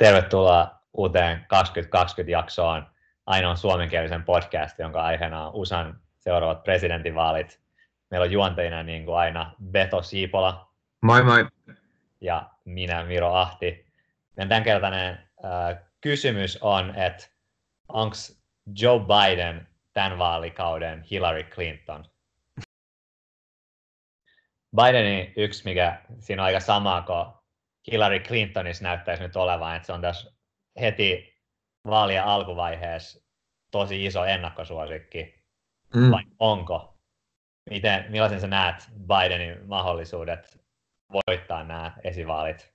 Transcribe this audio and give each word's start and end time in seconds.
Tervetuloa 0.00 0.80
uuteen 0.94 1.44
2020 1.48 2.32
jaksoon, 2.32 2.86
ainoan 3.26 3.56
suomenkielisen 3.56 4.22
podcast, 4.22 4.78
jonka 4.78 5.02
aiheena 5.02 5.46
on 5.46 5.54
USAn 5.54 6.00
seuraavat 6.18 6.62
presidentinvaalit. 6.62 7.60
Meillä 8.10 8.24
on 8.24 8.32
juonteina 8.32 8.82
niin 8.82 9.04
kuin 9.04 9.16
aina 9.16 9.54
Beto 9.64 10.02
Siipola. 10.02 10.70
Moi 11.02 11.22
moi. 11.22 11.46
Ja 12.20 12.50
minä 12.64 13.04
Miro 13.04 13.34
Ahti. 13.34 13.86
Meidän 14.36 14.48
tämänkertainen 14.48 15.28
äh, 15.44 15.78
kysymys 16.00 16.58
on, 16.60 16.94
että 16.96 17.26
onko 17.88 18.16
Joe 18.80 19.00
Biden 19.00 19.68
tämän 19.92 20.18
vaalikauden 20.18 21.02
Hillary 21.10 21.42
Clinton? 21.42 22.04
Bidenin 24.76 25.32
yksi, 25.36 25.64
mikä 25.64 26.00
siinä 26.18 26.42
on 26.42 26.46
aika 26.46 26.60
sama 26.60 27.02
kuin 27.02 27.39
Hillary 27.90 28.20
Clintonissa 28.20 28.84
näyttäisi 28.84 29.22
nyt 29.22 29.36
olevan, 29.36 29.76
että 29.76 29.86
se 29.86 29.92
on 29.92 30.00
tässä 30.00 30.32
heti 30.80 31.34
vaalien 31.86 32.24
alkuvaiheessa 32.24 33.30
tosi 33.70 34.06
iso 34.06 34.24
ennakkosuosikki, 34.24 35.44
mm. 35.94 36.10
vai 36.10 36.22
onko? 36.38 36.98
Miten, 37.70 38.04
millaisen 38.08 38.40
sä 38.40 38.46
näet 38.46 38.88
Bidenin 39.06 39.66
mahdollisuudet 39.66 40.60
voittaa 41.12 41.64
nämä 41.64 41.92
esivaalit? 42.04 42.72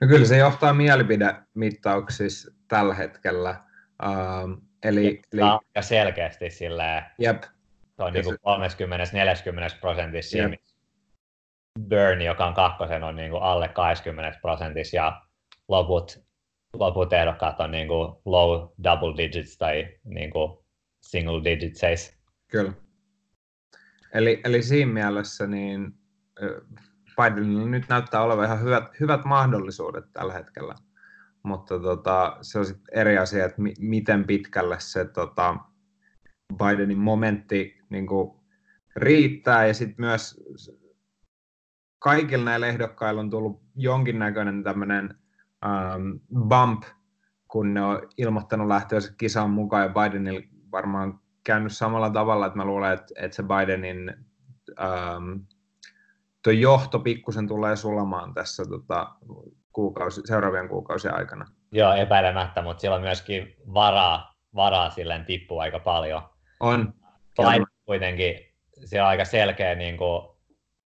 No 0.00 0.08
kyllä 0.08 0.26
se 0.26 0.36
johtaa 0.36 0.72
mielipidemittauksissa 0.72 2.50
tällä 2.68 2.94
hetkellä. 2.94 3.64
Uh, 4.02 4.62
eli, 4.82 5.22
eli... 5.32 5.40
Ja 5.74 5.82
selkeästi 5.82 6.50
silleen, 6.50 7.04
Jep. 7.18 7.42
se 7.96 8.02
on 8.02 8.12
niin 8.12 8.24
30-40 8.24 9.78
prosentissa 9.80 10.38
Burn, 11.88 12.22
joka 12.22 12.46
on 12.46 12.54
kakkosen, 12.54 13.04
on 13.04 13.16
niin 13.16 13.30
kuin 13.30 13.42
alle 13.42 13.68
20 13.68 14.38
prosentissa 14.40 14.96
ja 14.96 15.22
loput, 15.68 16.18
loput 16.72 17.12
ehdokkaat 17.12 17.60
on 17.60 17.70
niin 17.70 17.88
kuin 17.88 18.14
low 18.24 18.68
double 18.84 19.16
digits 19.16 19.58
tai 19.58 19.98
niin 20.04 20.30
kuin 20.30 20.58
single 21.00 21.44
digits. 21.44 21.80
Kyllä. 22.50 22.72
Eli, 24.14 24.40
eli 24.44 24.62
siinä 24.62 24.92
mielessä 24.92 25.46
niin 25.46 25.92
Bidenilla 27.16 27.66
nyt 27.66 27.88
näyttää 27.88 28.22
olevan 28.22 28.44
ihan 28.44 28.62
hyvät, 28.62 28.84
hyvät 29.00 29.24
mahdollisuudet 29.24 30.04
tällä 30.12 30.32
hetkellä. 30.32 30.74
Mutta 31.42 31.78
tota, 31.78 32.36
se 32.42 32.58
on 32.58 32.66
sitten 32.66 32.98
eri 32.98 33.18
asia, 33.18 33.44
että 33.44 33.62
mi, 33.62 33.72
miten 33.78 34.24
pitkälle 34.24 34.76
se 34.80 35.04
tota, 35.04 35.56
Bidenin 36.58 36.98
momentti 36.98 37.78
niin 37.90 38.06
kuin, 38.06 38.40
riittää 38.96 39.66
ja 39.66 39.74
sitten 39.74 40.06
myös 40.06 40.40
kaikilla 42.00 42.44
näillä 42.44 42.66
ehdokkailla 42.66 43.20
on 43.20 43.30
tullut 43.30 43.62
jonkinnäköinen 43.74 44.62
tämmöinen 44.62 45.14
um, 45.66 46.20
bump, 46.48 46.82
kun 47.48 47.74
ne 47.74 47.82
on 47.82 48.02
ilmoittanut 48.16 48.68
lähtöönsä 48.68 49.14
kisaan 49.18 49.50
mukaan, 49.50 49.82
ja 49.82 49.88
Bidenilla 49.88 50.40
varmaan 50.72 51.20
käynyt 51.44 51.72
samalla 51.72 52.10
tavalla, 52.10 52.46
että 52.46 52.56
mä 52.56 52.64
luulen, 52.64 52.92
että, 52.92 53.14
että 53.16 53.36
se 53.36 53.42
Bidenin 53.42 54.14
um, 54.80 55.46
tuo 56.44 56.52
johto 56.52 56.98
pikkusen 56.98 57.48
tulee 57.48 57.76
sulamaan 57.76 58.34
tässä 58.34 58.64
tota, 58.68 59.14
kuukausi, 59.72 60.20
seuraavien 60.24 60.68
kuukausien 60.68 61.14
aikana. 61.14 61.46
Joo, 61.72 61.92
epäilemättä, 61.92 62.62
mutta 62.62 62.80
sillä 62.80 62.96
on 62.96 63.02
myöskin 63.02 63.54
varaa, 63.74 64.34
varaa 64.54 64.90
silleen 64.90 65.24
tippua 65.24 65.62
aika 65.62 65.78
paljon. 65.78 66.22
On. 66.60 66.94
Biden 67.36 67.66
kuitenkin, 67.84 68.34
siellä 68.84 69.06
on 69.06 69.10
aika 69.10 69.24
selkeä 69.24 69.74
niin 69.74 69.96
kuin, 69.96 70.29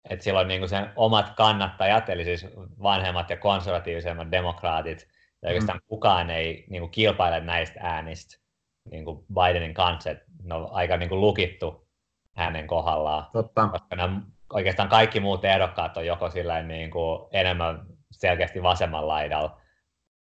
että 0.09 0.23
sillä 0.23 0.39
on 0.39 0.47
niin 0.47 0.69
sen 0.69 0.89
omat 0.95 1.29
kannattajat, 1.35 2.09
eli 2.09 2.23
siis 2.23 2.47
vanhemmat 2.83 3.29
ja 3.29 3.37
konservatiivisemmat 3.37 4.31
demokraatit, 4.31 5.07
ja 5.41 5.49
oikeastaan 5.49 5.77
mm. 5.77 5.87
kukaan 5.87 6.29
ei 6.29 6.65
niin 6.69 6.81
kuin 6.81 6.91
kilpaile 6.91 7.39
näistä 7.39 7.79
äänistä 7.83 8.43
niin 8.91 9.05
kuin 9.05 9.25
Bidenin 9.33 9.73
kanssa, 9.73 10.11
että 10.11 10.25
ne 10.43 10.55
on 10.55 10.67
aika 10.71 10.97
niin 10.97 11.09
kuin 11.09 11.21
lukittu 11.21 11.87
hänen 12.36 12.67
kohdallaan. 12.67 13.25
Totta. 13.33 13.67
Koska 13.67 13.95
nämä, 13.95 14.21
oikeastaan 14.53 14.89
kaikki 14.89 15.19
muut 15.19 15.45
ehdokkaat 15.45 15.97
on 15.97 16.05
joko 16.05 16.30
niin 16.67 16.92
kuin 16.92 17.27
enemmän 17.31 17.86
selkeästi 18.11 18.63
vasemmalla 18.63 19.13
laidalla, 19.13 19.61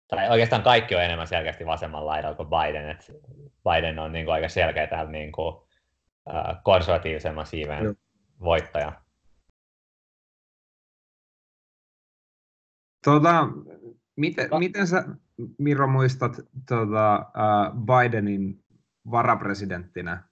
tai 0.09 0.31
oikeastaan 0.31 0.63
kaikki 0.63 0.95
on 0.95 1.03
enemmän 1.03 1.27
selkeästi 1.27 1.67
vasemmalla 1.67 2.11
laidalla 2.11 2.37
kuin 2.37 2.49
Biden, 2.49 2.91
että 2.91 3.13
Biden 3.65 3.99
on 3.99 4.13
niin 4.13 4.25
kuin 4.25 4.35
aika 4.35 4.49
selkeä 4.49 4.87
täällä 4.87 5.11
niin 5.11 5.33
kuin, 5.33 5.55
uh, 5.55 6.63
konservatiivisemman 6.65 7.47
siiven 7.47 7.85
no. 7.85 7.95
voittaja. 8.41 8.93
Tota, 13.05 13.49
miten, 14.17 14.51
Ka- 14.51 14.59
miten 14.59 14.87
sä, 14.87 15.05
Miro, 15.59 15.87
muistat 15.87 16.37
tota, 16.69 17.19
uh, 17.19 17.85
Bidenin 17.85 18.65
varapresidenttinä? 19.11 20.23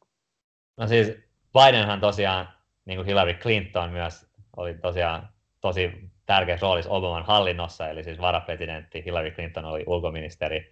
No 0.77 0.87
siis 0.87 1.13
Bidenhan 1.53 2.01
tosiaan, 2.01 2.49
niin 2.85 2.99
kuin 2.99 3.07
Hillary 3.07 3.35
Clinton 3.35 3.91
myös, 3.91 4.27
oli 4.57 4.75
tosiaan 4.75 5.29
tosi 5.61 6.11
tärkeässä 6.27 6.65
roolissa 6.65 6.91
Obaman 6.91 7.27
hallinnossa, 7.27 7.89
eli 7.89 8.05
siis 8.05 8.21
varapresidentti 8.21 9.05
Hillary 9.05 9.31
Clinton 9.31 9.65
oli 9.65 9.85
ulkoministeri. 9.87 10.71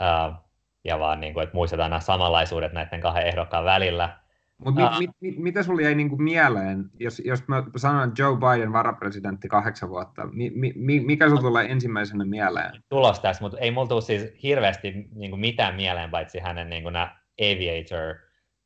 Uh, 0.00 0.46
ja 0.84 0.98
vaan, 0.98 1.20
niin 1.20 1.34
kuin, 1.34 1.44
että 1.44 1.56
muistetaan 1.56 1.90
nämä 1.90 2.00
samanlaisuudet 2.00 2.72
näiden 2.72 3.00
kahden 3.00 3.26
ehdokkaan 3.26 3.64
välillä. 3.64 4.18
Mutta 4.64 4.90
mit, 4.90 4.98
mit, 4.98 5.10
mit, 5.20 5.38
mitä 5.38 5.62
sinulle 5.62 5.82
jäi 5.82 5.94
niinku 5.94 6.16
mieleen, 6.16 6.90
jos, 7.00 7.22
jos 7.24 7.48
mä 7.48 7.64
sanon 7.76 8.12
Joe 8.18 8.36
Biden 8.36 8.72
varapresidentti 8.72 9.48
kahdeksan 9.48 9.88
vuotta, 9.88 10.26
mi, 10.26 10.50
mi, 10.76 11.00
mikä 11.00 11.24
sinulle 11.24 11.42
tulee 11.42 11.72
ensimmäisenä 11.72 12.24
mieleen? 12.24 12.82
Tulos 12.88 13.20
tässä, 13.20 13.42
mutta 13.44 13.58
ei 13.58 13.70
mulla 13.70 13.86
tule 13.86 14.00
siis 14.00 14.42
hirveästi 14.42 15.08
niinku 15.14 15.36
mitään 15.36 15.74
mieleen, 15.74 16.10
paitsi 16.10 16.38
hänen 16.38 16.70
niinku 16.70 16.90
nämä 16.90 17.16
aviator 17.40 18.14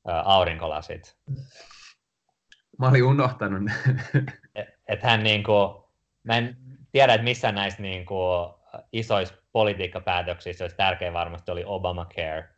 uh, 0.05 0.13
aurinkolasit. 0.25 1.17
Mä 2.79 2.89
olin 2.89 3.05
unohtanut 3.05 3.63
ne. 3.65 3.73
et, 4.55 4.69
et 4.89 5.03
hän 5.03 5.23
niinku, 5.23 5.53
mä 6.23 6.37
en 6.37 6.57
tiedä, 6.93 7.15
että 7.15 7.25
missä 7.25 7.53
näissä 7.53 7.83
niinku 7.83 8.17
isoissa 8.93 9.35
politiikkapäätöksissä 9.53 10.65
olisi 10.65 10.77
tärkein 10.77 11.13
varmasti 11.13 11.51
oli 11.51 11.63
Obamacare, 11.67 12.49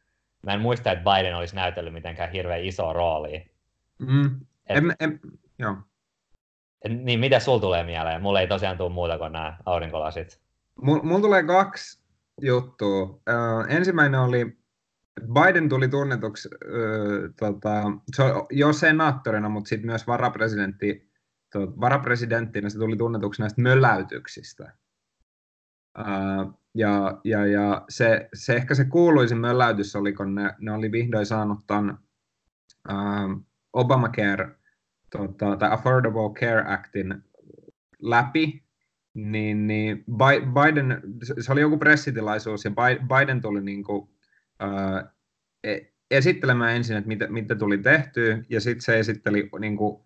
mä 0.47 0.53
en 0.53 0.61
muista, 0.61 0.93
että 0.93 1.05
Biden 1.05 1.37
olisi 1.37 1.57
näytellyt 1.57 1.93
mitenkään 1.93 2.33
hirveän 2.33 2.65
iso 2.65 2.93
rooli. 2.93 3.51
Mm. 3.99 4.41
Et, 4.69 4.77
en, 4.77 4.95
en, 5.01 5.21
joo. 5.59 5.77
Et, 6.85 6.93
niin 6.93 7.21
mitä 7.21 7.41
sul 7.41 7.59
tulee 7.59 7.85
mieleen? 7.85 8.23
Mulla 8.23 8.41
ei 8.41 8.49
tosiaan 8.49 8.77
tule 8.77 8.93
muuta 8.93 9.19
kuin 9.19 9.33
nämä 9.33 9.57
aurinkolasit. 9.67 10.41
Mulla 10.81 11.21
tulee 11.21 11.43
kaksi 11.43 12.03
juttua. 12.41 13.03
Uh, 13.03 13.21
ensimmäinen 13.69 14.21
oli, 14.21 14.59
Biden 15.33 15.69
tuli 15.69 15.89
tunnetuksi 15.89 16.49
uh, 16.49 17.35
tota, 17.39 17.83
se 18.15 18.23
jo 18.51 18.73
senaattorina, 18.73 19.49
mutta 19.49 19.69
sitten 19.69 19.87
myös 19.87 20.07
varapresidentti, 20.07 21.11
to, 21.53 21.61
varapresidenttinä 21.81 22.69
se 22.69 22.79
tuli 22.79 22.97
tunnetuksi 22.97 23.43
näistä 23.43 23.63
mölläytyksistä. 23.63 24.73
Uh, 25.99 26.62
ja, 26.75 27.21
ja, 27.25 27.47
ja 27.47 27.85
se, 27.89 28.29
se, 28.35 28.57
ehkä 28.57 28.75
se 28.75 28.85
kuuluisin 28.85 29.39
mölläytys 29.39 29.97
oli, 29.97 30.13
kun 30.13 30.35
ne, 30.35 30.55
ne 30.61 30.73
oli 30.73 30.93
vihdoin 30.93 31.27
saanut 31.27 31.59
tämän 31.67 31.99
uh, 32.93 33.45
Obamacare 33.73 34.49
tota, 35.11 35.57
tai 35.57 35.73
Affordable 35.73 36.31
Care 36.41 36.73
Actin 36.73 37.25
läpi, 38.03 38.65
niin, 39.15 39.67
niin 39.67 40.05
Biden, 40.55 41.03
se 41.41 41.53
oli 41.53 41.61
joku 41.61 41.79
pressitilaisuus 41.79 42.65
ja 42.65 42.71
Biden 43.09 43.41
tuli 43.41 43.61
niin 43.61 43.85
kuin, 43.85 44.03
uh, 44.63 45.13
esittelemään 46.11 46.77
ensin, 46.77 46.97
että 46.97 47.09
mitä, 47.09 47.27
mitä 47.27 47.55
tuli 47.55 47.79
tehty, 47.79 48.45
ja 48.49 48.61
sitten 48.61 48.83
se 48.83 48.99
esitteli 48.99 49.51
niin 49.61 49.77
kuin 49.77 50.05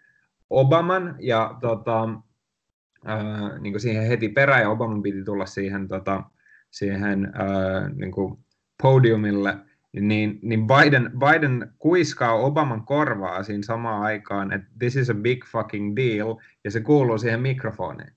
Obaman, 0.50 1.16
ja 1.18 1.58
tota, 1.60 2.02
uh, 2.04 3.60
niin 3.60 3.72
kuin 3.72 3.80
siihen 3.80 4.06
heti 4.06 4.28
perään, 4.28 4.60
ja 4.60 4.70
Obaman 4.70 5.02
piti 5.02 5.24
tulla 5.24 5.46
siihen 5.46 5.88
tota, 5.88 6.22
siihen 6.70 7.24
äh, 7.26 7.92
niin 7.94 8.12
kuin 8.12 8.38
podiumille, 8.82 9.56
niin, 10.00 10.38
niin 10.42 10.66
Biden, 10.66 11.10
Biden 11.18 11.72
kuiskaa 11.78 12.34
Obaman 12.34 12.84
korvaa 12.84 13.42
siinä 13.42 13.62
samaan 13.62 14.02
aikaan, 14.02 14.52
että 14.52 14.68
this 14.78 14.96
is 14.96 15.10
a 15.10 15.14
big 15.14 15.44
fucking 15.46 15.96
deal, 15.96 16.36
ja 16.64 16.70
se 16.70 16.80
kuuluu 16.80 17.18
siihen 17.18 17.40
mikrofoniin. 17.40 18.12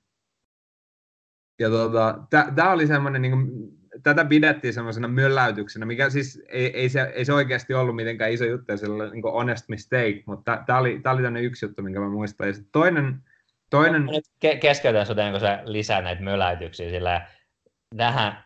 Ja 1.60 1.70
tota, 1.70 2.20
tämä 2.56 2.72
oli 2.72 2.88
semmoinen, 2.88 3.22
niin 3.22 3.34
tätä 4.04 4.26
pidettiin 4.26 4.74
semmoisena 4.74 5.08
mölläytyksenä, 5.08 5.86
mikä 5.86 6.10
siis 6.10 6.44
ei, 6.50 6.66
ei, 6.66 6.90
se, 6.90 7.02
ei 7.02 7.26
se 7.26 7.34
oikeasti 7.34 7.74
ollut 7.74 7.96
mitenkään 7.96 8.32
iso 8.32 8.46
juttu, 8.46 8.78
se 8.78 8.86
oli 8.86 9.12
niin 9.12 9.24
honest 9.24 9.70
mistake, 9.70 10.24
mutta 10.26 10.64
tämä 10.66 10.80
oli, 10.80 11.00
tää 11.04 11.14
oli 11.14 11.22
tämmöinen 11.22 11.44
yksi 11.44 11.66
juttu, 11.66 11.84
minkä 11.84 12.00
mä 12.00 12.10
muistan. 12.10 12.48
Ja 12.48 12.54
toinen, 12.72 13.20
toinen... 13.70 14.10
Ke- 14.46 14.58
keskeytän 14.58 15.06
sinua, 15.06 15.32
kun 15.32 15.40
sä 15.40 15.62
lisää 15.66 16.02
näitä 16.02 16.24
möläytyksiä, 16.24 16.90
sillä 16.90 17.28
tähän 17.98 18.44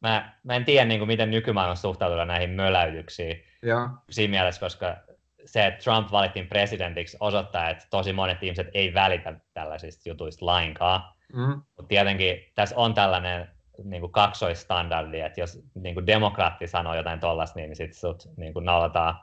mä, 0.00 0.32
mä 0.44 0.56
en 0.56 0.64
tiedä 0.64 0.84
niin 0.84 1.00
kuin, 1.00 1.08
miten 1.08 1.30
nykymaailmassa 1.30 1.82
suhtautua 1.82 2.24
näihin 2.24 2.50
möläytyksiin. 2.50 3.44
Ja. 3.62 3.90
Siinä 4.10 4.30
mielessä, 4.30 4.60
koska 4.60 4.96
se, 5.44 5.66
että 5.66 5.84
Trump 5.84 6.12
valittiin 6.12 6.48
presidentiksi, 6.48 7.16
osoittaa, 7.20 7.70
että 7.70 7.86
tosi 7.90 8.12
monet 8.12 8.42
ihmiset 8.42 8.68
ei 8.74 8.94
välitä 8.94 9.34
tällaisista 9.54 10.08
jutuista 10.08 10.46
lainkaan. 10.46 11.02
Mm. 11.32 11.62
Mutta 11.76 11.88
tietenkin 11.88 12.52
tässä 12.54 12.76
on 12.76 12.94
tällainen 12.94 13.48
niin 13.84 14.00
kuin 14.00 14.12
kaksoistandardi, 14.12 15.20
että 15.20 15.40
jos 15.40 15.62
niin 15.74 15.94
kuin 15.94 16.06
demokraatti 16.06 16.66
sanoo 16.66 16.94
jotain 16.94 17.20
tollasta, 17.20 17.58
niin, 17.58 17.68
niin 17.68 17.76
sitten 17.76 18.00
sut 18.00 18.28
niin 18.36 18.52
kuin 18.52 18.64
naulataan 18.64 19.14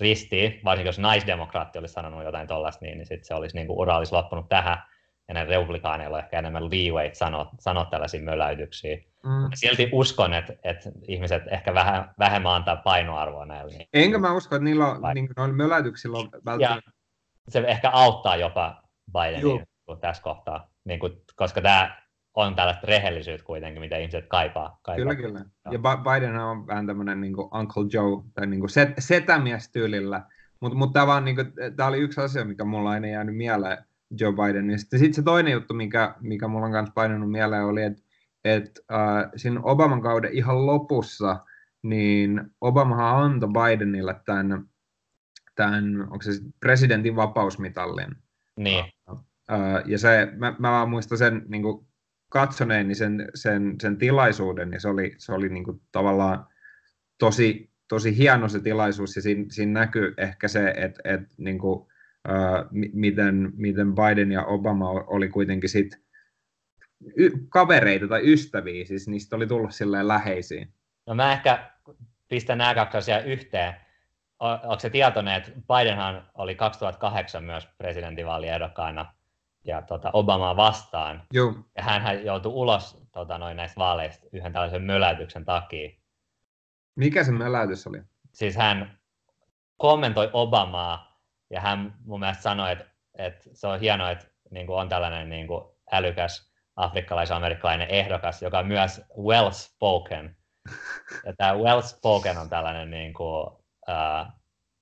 ristiin, 0.00 0.60
varsinkin 0.64 0.88
jos 0.88 0.98
naisdemokraatti 0.98 1.78
olisi 1.78 1.94
sanonut 1.94 2.24
jotain 2.24 2.46
tollasta, 2.46 2.84
niin, 2.84 2.98
niin 2.98 3.06
sitten 3.06 3.24
se 3.24 3.34
olisi 3.34 3.56
niin 3.56 3.66
kuin 3.66 3.78
ura 3.78 3.96
olisi 3.96 4.12
loppunut 4.12 4.48
tähän, 4.48 4.82
ja 5.28 5.34
näillä 5.34 5.50
republikaaneilla 5.50 6.16
on 6.16 6.24
ehkä 6.24 6.38
enemmän 6.38 6.70
leeway 6.70 7.10
sanoa, 7.12 7.50
sanoa 7.60 7.84
tällaisia 7.84 8.22
möläytyksiä. 8.22 8.96
Mm. 9.24 9.50
Silti 9.54 9.88
uskon, 9.92 10.34
että, 10.34 10.52
että 10.64 10.90
ihmiset 11.08 11.42
ehkä 11.50 11.74
vähän, 11.74 12.14
vähemmän 12.18 12.52
antaa 12.52 12.76
painoarvoa 12.76 13.46
näille. 13.46 13.72
Niin, 13.78 13.88
Enkä 13.92 14.18
mä 14.18 14.32
usko, 14.32 14.56
että 14.56 14.64
niillä 14.64 14.86
on, 14.86 15.14
niin 15.14 15.28
noilla 15.36 15.54
möläytyksillä 15.54 16.18
on 16.18 16.28
välttämättä... 16.44 16.90
Se 17.48 17.64
ehkä 17.66 17.90
auttaa 17.90 18.36
jopa 18.36 18.82
Bidenin 19.12 19.66
tässä 20.00 20.22
kohtaa, 20.22 20.70
niin 20.84 21.00
kuin, 21.00 21.12
koska 21.36 21.60
tämä 21.60 22.02
on 22.34 22.54
tällaista 22.54 22.86
rehellisyyttä 22.86 23.44
kuitenkin, 23.44 23.80
mitä 23.82 23.96
ihmiset 23.96 24.26
kaipaa. 24.28 24.78
kaipaa. 24.82 25.14
Kyllä, 25.14 25.14
kyllä. 25.14 25.44
Ja 25.70 25.78
Biden 25.78 26.36
on 26.36 26.66
vähän 26.66 26.86
tämmöinen 26.86 27.20
niin 27.20 27.34
Uncle 27.38 27.86
Joe, 27.92 28.24
tai 28.34 28.46
niin 28.46 28.60
kuin 28.60 28.70
set, 28.70 28.88
setämies-tyylillä. 28.98 30.22
Mutta 30.60 30.78
mut 30.78 30.92
tämä 30.92 31.20
niin 31.20 31.36
oli 31.86 31.98
yksi 31.98 32.20
asia, 32.20 32.44
mikä 32.44 32.64
mulla 32.64 32.90
aina 32.90 33.06
jäänyt 33.06 33.36
mieleen 33.36 33.87
Joe 34.20 34.32
Biden. 34.32 34.78
Sitten 34.78 34.98
sit 34.98 35.14
se 35.14 35.22
toinen 35.22 35.52
juttu, 35.52 35.74
mikä, 35.74 36.14
mikä 36.20 36.48
mulla 36.48 36.66
on 36.66 36.72
kanssa 36.72 36.92
painanut 36.94 37.30
mieleen, 37.30 37.64
oli, 37.64 37.82
että 37.82 38.02
et, 38.44 38.80
äh, 38.92 39.30
siinä 39.36 39.60
Obaman 39.62 40.02
kauden 40.02 40.32
ihan 40.32 40.66
lopussa, 40.66 41.44
niin 41.82 42.40
Obama 42.60 43.18
antoi 43.18 43.48
Bidenille 43.48 44.20
tämän, 44.24 44.64
tämän 45.54 46.02
onko 46.02 46.22
se 46.22 46.30
presidentin 46.60 47.16
vapausmitallin. 47.16 48.16
Niin. 48.56 48.84
Äh, 49.52 49.82
ja 49.86 49.98
se, 49.98 50.32
mä, 50.36 50.54
mä 50.58 50.86
muistan 50.86 51.18
sen 51.18 51.42
niin 51.48 51.62
kuin 51.62 51.86
katsoneeni 52.28 52.94
sen, 52.94 53.28
sen, 53.34 53.76
sen 53.82 53.98
tilaisuuden, 53.98 54.72
ja 54.72 54.80
se 54.80 54.88
oli, 54.88 55.14
se 55.18 55.32
oli 55.32 55.48
niin 55.48 55.64
kuin 55.64 55.80
tavallaan 55.92 56.46
tosi, 57.18 57.70
tosi 57.88 58.16
hieno 58.16 58.48
se 58.48 58.60
tilaisuus, 58.60 59.16
ja 59.16 59.22
siinä, 59.22 59.44
siinä 59.50 59.80
näkyy 59.80 60.14
ehkä 60.16 60.48
se, 60.48 60.70
että, 60.76 61.00
että 61.04 61.34
niin 61.38 61.58
kuin, 61.58 61.88
miten, 62.92 63.52
miten 63.56 63.94
Biden 63.94 64.32
ja 64.32 64.44
Obama 64.44 64.90
oli 64.90 65.28
kuitenkin 65.28 65.70
sit 65.70 66.00
y- 67.16 67.46
kavereita 67.48 68.08
tai 68.08 68.32
ystäviä, 68.32 68.84
siis 68.84 69.08
niistä 69.08 69.36
oli 69.36 69.46
tullut 69.46 69.74
silleen 69.74 70.08
läheisiä. 70.08 70.66
No 71.06 71.14
mä 71.14 71.32
ehkä 71.32 71.70
pistän 72.28 72.58
nämä 72.58 72.74
kaksi 72.74 72.98
asiaa 72.98 73.20
yhteen. 73.20 73.74
Onko 74.38 74.78
se 74.78 74.90
tietoinen, 74.90 75.34
että 75.34 75.50
Bidenhan 75.50 76.30
oli 76.34 76.54
2008 76.54 77.44
myös 77.44 77.68
presidentinvaaliehdokkaana 77.78 79.14
ja 79.64 79.82
tota, 79.82 80.10
Obamaa 80.12 80.56
vastaan. 80.56 81.22
Joo. 81.32 81.54
Ja 81.76 81.82
hän 81.82 82.24
joutui 82.24 82.52
ulos 82.52 83.02
tota, 83.12 83.38
noin 83.38 83.56
näistä 83.56 83.78
vaaleista 83.78 84.26
yhden 84.32 84.52
tällaisen 84.52 84.82
möläytyksen 84.82 85.44
takia. 85.44 85.90
Mikä 86.96 87.24
se 87.24 87.32
möläytys 87.32 87.86
oli? 87.86 88.02
Siis 88.32 88.56
hän 88.56 88.98
kommentoi 89.76 90.30
Obamaa 90.32 91.07
ja 91.50 91.60
hän 91.60 91.94
mun 92.04 92.20
mielestä 92.20 92.42
sanoi, 92.42 92.72
että, 92.72 92.84
että 93.18 93.50
se 93.52 93.66
on 93.66 93.80
hienoa, 93.80 94.10
että 94.10 94.26
niin 94.50 94.66
kuin 94.66 94.80
on 94.80 94.88
tällainen 94.88 95.28
niin 95.28 95.46
kuin 95.46 95.64
älykäs 95.92 96.52
afrikkalais-amerikkalainen 96.76 97.90
ehdokas, 97.90 98.42
joka 98.42 98.58
on 98.58 98.66
myös 98.66 99.02
well 99.18 99.50
spoken. 99.50 100.36
Ja 101.24 101.32
tämä 101.36 101.54
well 101.54 101.80
spoken 101.80 102.38
on 102.38 102.48
tällainen 102.48 102.90
niin 102.90 103.14
kuin, 103.14 103.46
uh, 103.88 104.32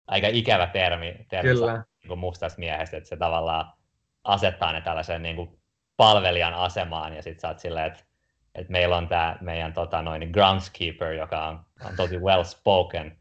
aika 0.06 0.26
ikävä 0.30 0.66
termi, 0.66 1.26
termi 1.28 1.50
Kyllä. 1.50 1.72
Niin 1.72 2.08
kuin 2.08 2.18
mustasta 2.18 2.58
miehestä, 2.58 2.96
että 2.96 3.08
se 3.08 3.16
tavallaan 3.16 3.72
asettaa 4.24 4.72
ne 4.72 4.80
tällaisen 4.80 5.22
niin 5.22 5.36
kuin 5.36 5.60
palvelijan 5.96 6.54
asemaan 6.54 7.16
ja 7.16 7.22
sitten 7.22 7.40
sä 7.40 7.48
oot 7.48 7.58
silleen, 7.58 7.86
että, 7.86 8.04
että 8.54 8.72
meillä 8.72 8.96
on 8.96 9.08
tämä 9.08 9.38
meidän 9.40 9.72
tota, 9.72 10.02
noin, 10.02 10.30
groundskeeper, 10.32 11.12
joka 11.12 11.46
on, 11.46 11.60
on 11.84 11.96
tosi 11.96 12.18
well 12.18 12.44
spoken 12.44 13.18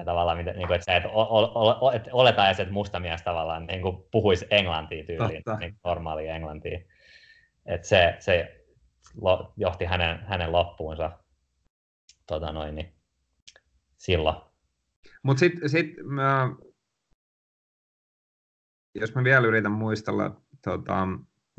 ja 0.00 0.04
tavallaan, 0.04 0.38
mitä, 0.38 0.52
niin 0.52 0.66
kuin, 0.66 0.74
että 0.74 0.84
sä 0.84 0.96
et, 0.96 1.04
o, 1.06 1.92
et 1.94 2.08
oleta 2.12 2.46
edes, 2.46 2.60
että 2.60 2.72
musta 2.72 3.00
mies 3.00 3.22
tavallaan 3.22 3.66
niin 3.66 3.82
kuin 3.82 3.96
puhuisi 4.10 4.46
englantia 4.50 5.04
tyyliin, 5.04 5.42
niin 5.58 5.76
normaalia 5.84 6.34
englantia. 6.34 6.78
Että 7.66 7.88
se, 7.88 8.16
se 8.18 8.64
johti 9.56 9.84
hänen, 9.84 10.20
hänen 10.26 10.52
loppuunsa 10.52 11.10
tota 12.26 12.52
noin, 12.52 12.74
niin, 12.74 12.94
silloin. 13.96 14.36
Mutta 15.22 15.40
sitten 15.40 15.68
sit, 15.68 15.86
mä 16.04 16.50
jos 18.94 19.14
mä 19.14 19.24
vielä 19.24 19.46
yritän 19.46 19.72
muistella 19.72 20.40
tota, 20.64 21.08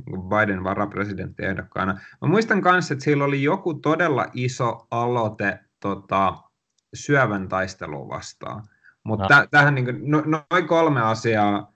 Biden 0.06 0.64
varapresidenttiehdokkaana. 0.64 1.94
Mä 2.22 2.28
muistan 2.28 2.62
myös, 2.64 2.92
että 2.92 3.04
sillä 3.04 3.24
oli 3.24 3.44
joku 3.44 3.74
todella 3.74 4.26
iso 4.34 4.88
aloite 4.92 5.60
tota, 5.80 6.34
syövän 6.94 7.48
taistelua 7.48 8.10
vastaan. 8.10 8.64
Mutta 9.04 9.40
no. 9.40 9.48
tähän 9.52 9.76
niin 9.76 10.12
no, 10.12 10.24
noin 10.26 10.68
kolme 10.68 11.02
asiaa 11.02 11.72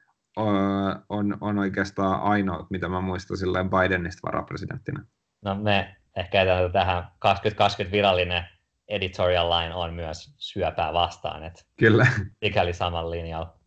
on, 1.09 1.37
on 1.41 1.59
oikeastaan 1.59 2.21
ainoa, 2.21 2.67
mitä 2.69 2.87
mä 2.89 3.01
muistan 3.01 3.37
silleen 3.37 3.69
Bidenista 3.69 4.27
varapresidenttinä. 4.27 5.05
No 5.41 5.55
me 5.55 5.95
ehkä 6.15 6.45
tähän 6.73 7.07
2020 7.19 7.95
virallinen 7.95 8.43
editorial 8.87 9.49
line 9.49 9.75
on 9.75 9.93
myös 9.93 10.33
syöpää 10.37 10.93
vastaan, 10.93 11.43
että 11.43 11.61
Kyllä. 11.79 12.07
Mikäli 12.41 12.73
saman 12.73 13.11
linjalla. 13.11 13.59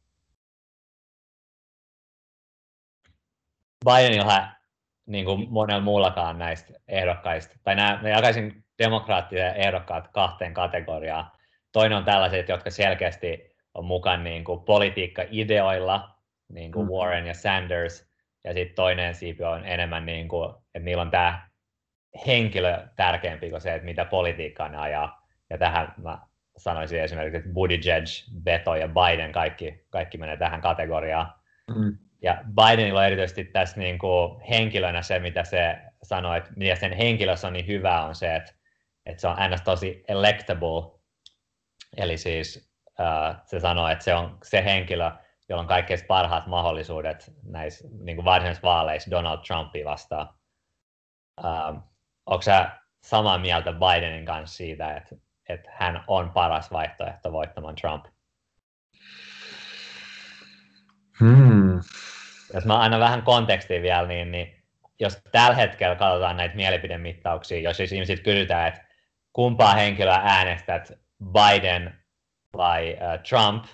Bidenilla 3.85 4.49
niin 5.07 5.25
kuin 5.25 5.51
monella 5.51 5.83
muullakaan 5.83 6.39
näistä 6.39 6.73
ehdokkaista, 6.89 7.55
tai 7.63 7.75
nämä, 7.75 7.99
mä 8.03 8.09
jakaisin 8.09 8.65
demokraattisia 8.79 9.55
ehdokkaat 9.55 10.09
kahteen 10.09 10.55
kategoriaan. 10.55 11.31
Toinen 11.73 11.99
on 11.99 12.05
tällaiset, 12.05 12.49
jotka 12.49 12.71
selkeästi 12.71 13.57
on 13.75 13.85
mukana 13.85 14.23
niin 14.23 14.45
kuin 14.45 14.61
politiikka-ideoilla, 14.61 16.11
niin 16.49 16.73
kuin 16.73 16.87
mm. 16.87 16.93
Warren 16.93 17.27
ja 17.27 17.35
Sanders, 17.35 18.09
ja 18.45 18.53
sitten 18.53 18.75
toinen 18.75 19.15
siipi 19.15 19.45
on 19.45 19.67
enemmän, 19.67 20.07
niin 20.07 20.29
kuin, 20.29 20.51
että 20.51 20.85
niillä 20.85 21.03
on 21.03 21.11
tämä 21.11 21.49
henkilö 22.27 22.89
tärkeämpi 22.97 23.51
kuin 23.51 23.61
se, 23.61 23.75
että 23.75 23.85
mitä 23.85 24.05
politiikkaa 24.05 24.69
ne 24.69 24.77
ajaa. 24.77 25.29
Ja 25.51 25.59
tähän 25.59 25.95
mä 25.97 26.19
sanoisin 26.57 27.01
esimerkiksi, 27.01 27.37
että 27.37 27.53
Buttigieg, 27.53 28.05
Beto 28.43 28.75
ja 28.75 28.89
Biden, 28.89 29.33
kaikki, 29.33 29.85
kaikki 29.91 30.19
menee 30.19 30.37
tähän 30.37 30.61
kategoriaan. 30.61 31.33
Mm. 31.77 31.99
Ja 32.23 32.45
Bidenilla 32.55 33.01
on 33.01 33.07
erityisesti 33.07 33.45
tässä 33.45 33.81
niin 33.81 33.99
kuin 33.99 34.41
henkilönä 34.41 35.03
se, 35.03 35.19
mitä 35.19 35.45
se 35.45 35.79
sanoi, 36.03 36.39
että 36.39 36.51
mitä 36.57 36.75
sen 36.75 36.93
henkilössä 36.93 37.47
on 37.47 37.53
niin 37.53 37.67
hyvä, 37.67 38.05
on 38.05 38.15
se, 38.15 38.37
että, 38.37 38.53
että 39.07 39.21
se 39.21 39.29
on 39.29 39.37
ns. 39.51 39.63
tosi 39.63 40.05
electable. 40.09 40.98
Eli 41.99 42.17
siis 42.17 42.71
uh, 43.01 43.43
se 43.47 43.61
sanoo, 43.61 43.89
että 43.89 44.05
se 44.05 44.15
on 44.15 44.39
se 44.43 44.65
henkilö, 44.65 45.11
jolla 45.49 45.63
on 45.63 45.69
kaikkein 45.69 46.01
parhaat 46.09 46.47
mahdollisuudet 46.47 47.33
näissä 47.43 47.89
niin 48.01 48.17
kuin 48.17 48.25
varsinaisissa 48.25 48.69
vaaleissa 48.69 49.11
Donald 49.11 49.39
Trumpia 49.47 49.85
vastaan. 49.85 50.29
Uh, 51.41 51.83
onko 52.27 52.43
sä 52.43 52.71
samaa 53.03 53.39
mieltä 53.39 53.73
Bidenin 53.73 54.25
kanssa 54.27 54.57
siitä, 54.57 54.97
että, 54.97 55.17
että 55.49 55.71
hän 55.75 56.05
on 56.07 56.31
paras 56.31 56.73
vaihtoehto 56.73 57.33
voittamaan 57.33 57.75
Trump? 57.75 58.07
Hmm. 61.21 61.81
Jos 62.55 62.65
mä 62.65 62.79
aina 62.79 62.99
vähän 62.99 63.23
kontekstia 63.23 63.83
vielä, 63.83 64.09
niin, 64.09 64.33
niin 64.33 64.65
jos 65.01 65.23
tällä 65.33 65.57
hetkellä 65.57 65.97
katsotaan 65.97 66.37
näitä 66.37 66.57
mielipidemittauksia, 66.57 67.61
jos 67.61 67.77
siis 67.77 67.93
ihmiset 67.93 68.21
kysytään, 68.21 68.69
että 68.69 68.85
kumpaa 69.33 69.75
henkilöä 69.75 70.21
äänestät, 70.25 70.93
Biden 71.25 71.95
vai 72.57 72.93
uh, 72.93 73.23
Trump, 73.29 73.65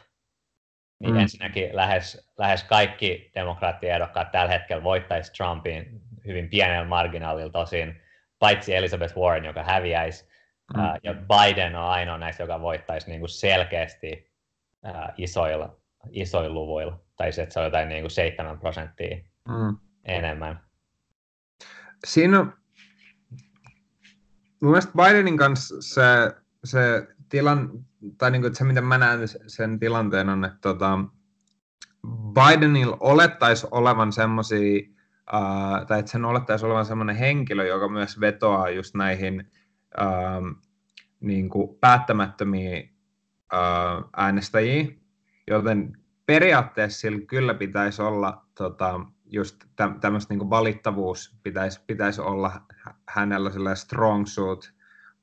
niin 0.99 1.13
mm. 1.15 1.21
ensinnäkin 1.21 1.77
lähes, 1.77 2.31
lähes 2.39 2.65
kaikki 2.65 3.31
demokraattiehdokkaat 3.35 4.31
tällä 4.31 4.53
hetkellä 4.53 4.83
voittaisi 4.83 5.33
Trumpin 5.33 6.01
hyvin 6.27 6.51
pienellä 6.51 6.89
marginaalilla 6.89 7.53
tosin, 7.53 8.01
paitsi 8.39 8.75
Elizabeth 8.75 9.17
Warren, 9.17 9.45
joka 9.45 9.63
häviäisi, 9.63 10.29
mm. 10.77 10.85
uh, 10.85 10.99
ja 11.03 11.15
Biden 11.15 11.77
on 11.77 11.85
ainoa 11.85 12.19
näistä, 12.19 12.43
joka 12.43 12.61
voittaisi 12.61 13.09
niin 13.09 13.21
kuin 13.21 13.31
selkeästi 13.31 14.31
uh, 14.85 15.13
isoilla, 15.17 15.77
isoilla 16.11 16.55
luvuilla 16.55 17.01
tai 17.17 17.33
se, 17.33 17.43
että 17.43 17.53
se 17.53 17.61
on 17.61 17.65
jotain 17.65 17.89
niin 17.89 18.03
kuin 18.03 18.11
7 18.11 18.59
prosenttia 18.59 19.17
mm. 19.49 19.77
enemmän. 20.05 20.61
Siinä 22.07 22.41
on, 22.41 22.53
mun 24.63 24.71
mielestä 24.71 24.93
Bidenin 24.97 25.37
kanssa 25.37 25.75
se, 25.83 26.03
se 26.65 26.79
tilan, 27.29 27.71
tai 28.19 28.31
niin 28.31 28.43
kuin, 28.43 28.55
se 28.55 28.65
miten 28.65 28.85
mä 28.85 28.99
näen 28.99 29.21
sen 29.47 29.79
tilanteen 29.79 30.29
on, 30.29 30.45
että 30.45 30.59
tota, 30.61 30.99
Bidenilla 32.07 32.97
olettaisi 33.01 33.67
olevan 33.71 34.13
semmoisia, 34.13 34.83
uh, 35.33 35.87
tai 35.87 35.99
että 35.99 36.13
sen 36.13 36.25
olettaisi 36.25 36.67
olevan 36.67 36.87
semmoinen 36.87 37.17
henkilö, 37.17 37.67
joka 37.67 37.89
myös 37.89 38.21
vetoaa 38.21 38.71
just 38.71 38.95
näihin 38.95 39.51
uh, 40.01 40.57
niin 41.21 41.49
kuin 41.49 41.79
päättämättömiin 41.81 42.95
uh, 43.53 44.11
äänestäjiin, 44.17 45.01
joten 45.51 45.99
periaatteessa 46.27 47.01
sillä 47.01 47.27
kyllä 47.27 47.55
pitäisi 47.55 48.03
olla 48.03 48.47
tota, 48.55 49.01
just 49.27 49.65
tä, 49.77 49.91
tämmöistä 50.01 50.35
niin 50.35 50.51
valittavuus 50.51 51.37
pitäisi, 51.43 51.81
pitäisi 51.87 52.21
olla 52.21 52.53
hänellä 53.09 53.51
sellainen 53.51 53.77
strong 53.77 54.27
suit, 54.27 54.73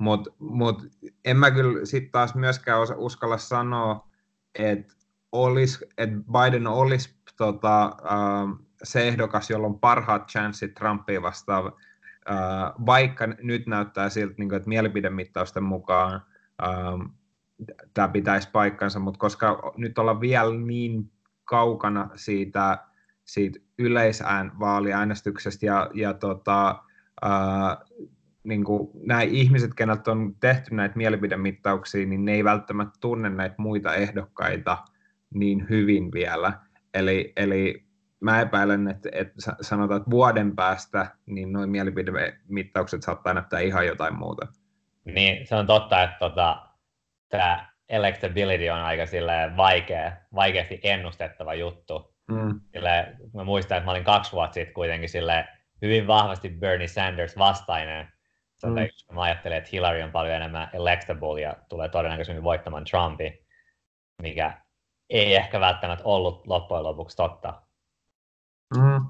mutta 0.01 0.31
mut 0.39 0.87
en 1.25 1.37
mä 1.37 1.51
kyllä 1.51 1.85
sitten 1.85 2.11
taas 2.11 2.35
myöskään 2.35 2.79
osa, 2.79 2.95
uskalla 2.97 3.37
sanoa, 3.37 4.07
että 4.55 4.93
olis, 5.31 5.85
et 5.97 6.09
Biden 6.09 6.67
olisi 6.67 7.15
tota, 7.37 7.85
äh, 7.85 8.65
se 8.83 9.07
ehdokas, 9.07 9.49
jolla 9.49 9.67
on 9.67 9.79
parhaat 9.79 10.27
chanssit 10.27 10.73
Trumpia 10.73 11.21
vastaan, 11.21 11.65
äh, 11.65 12.35
vaikka 12.85 13.27
nyt 13.27 13.67
näyttää 13.67 14.09
siltä, 14.09 14.33
niin 14.37 14.53
että 14.53 14.69
mielipidemittausten 14.69 15.63
mukaan 15.63 16.21
äh, 16.63 17.11
tämä 17.93 18.07
pitäisi 18.07 18.49
paikkansa, 18.51 18.99
mutta 18.99 19.19
koska 19.19 19.73
nyt 19.77 19.97
ollaan 19.97 20.21
vielä 20.21 20.55
niin 20.55 21.11
kaukana 21.43 22.09
siitä, 22.15 22.85
siitä 23.25 23.59
yleisään 23.77 24.51
vaaliäänestyksestä 24.59 25.65
ja, 25.65 25.89
ja 25.93 26.13
tota, 26.13 26.83
ää, 27.21 27.77
niin 28.43 28.63
kuin 28.63 28.89
nämä 29.07 29.21
ihmiset, 29.21 29.73
keneltä 29.73 30.11
on 30.11 30.35
tehty 30.39 30.75
näitä 30.75 30.95
mielipidemittauksia, 30.95 32.05
niin 32.05 32.25
ne 32.25 32.31
ei 32.31 32.43
välttämättä 32.43 32.97
tunne 33.01 33.29
näitä 33.29 33.55
muita 33.57 33.95
ehdokkaita 33.95 34.77
niin 35.33 35.69
hyvin 35.69 36.11
vielä. 36.11 36.53
Eli, 36.93 37.33
eli 37.37 37.83
mä 38.19 38.41
epäilen, 38.41 38.87
että, 38.87 39.09
että 39.11 39.33
sanotaan, 39.61 39.97
että 39.97 40.11
vuoden 40.11 40.55
päästä 40.55 41.15
niin 41.25 41.53
noin 41.53 41.69
mielipidemittaukset 41.69 43.03
saattaa 43.03 43.33
näyttää 43.33 43.59
ihan 43.59 43.87
jotain 43.87 44.15
muuta. 44.15 44.47
Niin, 45.05 45.47
se 45.47 45.55
on 45.55 45.67
totta, 45.67 46.03
että 46.03 46.15
tota, 46.19 46.67
tämä 47.29 47.71
electability 47.89 48.69
on 48.69 48.79
aika 48.79 49.03
vaikea, 49.57 50.11
vaikeasti 50.35 50.79
ennustettava 50.83 51.53
juttu. 51.53 52.15
Mm. 52.31 52.61
Sille, 52.73 53.15
mä 53.33 53.43
muistan, 53.43 53.77
että 53.77 53.85
mä 53.85 53.91
olin 53.91 54.03
kaksi 54.03 54.31
vuotta 54.31 54.53
sitten 54.53 54.73
kuitenkin 54.73 55.09
sille 55.09 55.47
hyvin 55.81 56.07
vahvasti 56.07 56.49
Bernie 56.49 56.87
Sanders 56.87 57.37
vastainen. 57.37 58.07
Mm. 58.67 59.15
Mä 59.15 59.21
ajattelin, 59.21 59.57
että 59.57 59.69
Hillary 59.73 60.01
on 60.01 60.11
paljon 60.11 60.35
enemmän 60.35 60.69
electable 60.73 61.41
ja 61.41 61.55
tulee 61.69 61.89
todennäköisemmin 61.89 62.43
voittamaan 62.43 62.85
Trumpi, 62.85 63.45
mikä 64.21 64.61
ei 65.09 65.35
ehkä 65.35 65.59
välttämättä 65.59 66.05
ollut 66.05 66.47
loppujen 66.47 66.83
lopuksi 66.83 67.17
totta. 67.17 67.61
Mm. 68.77 69.05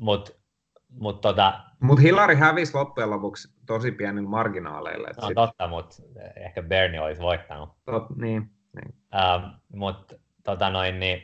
Mutta 0.00 0.32
mut 0.88 1.20
tota, 1.20 1.60
Mut 1.80 2.00
Hillary 2.00 2.34
hävisi 2.34 2.74
loppujen 2.74 3.10
lopuksi 3.10 3.48
tosi 3.66 3.92
pienin 3.92 4.28
marginaaleilla. 4.28 5.08
No 5.20 5.26
sit... 5.26 5.34
totta, 5.34 5.68
mutta 5.68 5.96
ehkä 6.36 6.62
Bernie 6.62 7.00
olisi 7.00 7.22
voittanut. 7.22 7.70
Tot, 7.84 8.16
niin, 8.16 8.50
niin. 8.74 8.94
Um, 9.14 9.60
mutta 9.72 10.14
tota 10.44 10.70
noin, 10.70 11.00
niin, 11.00 11.22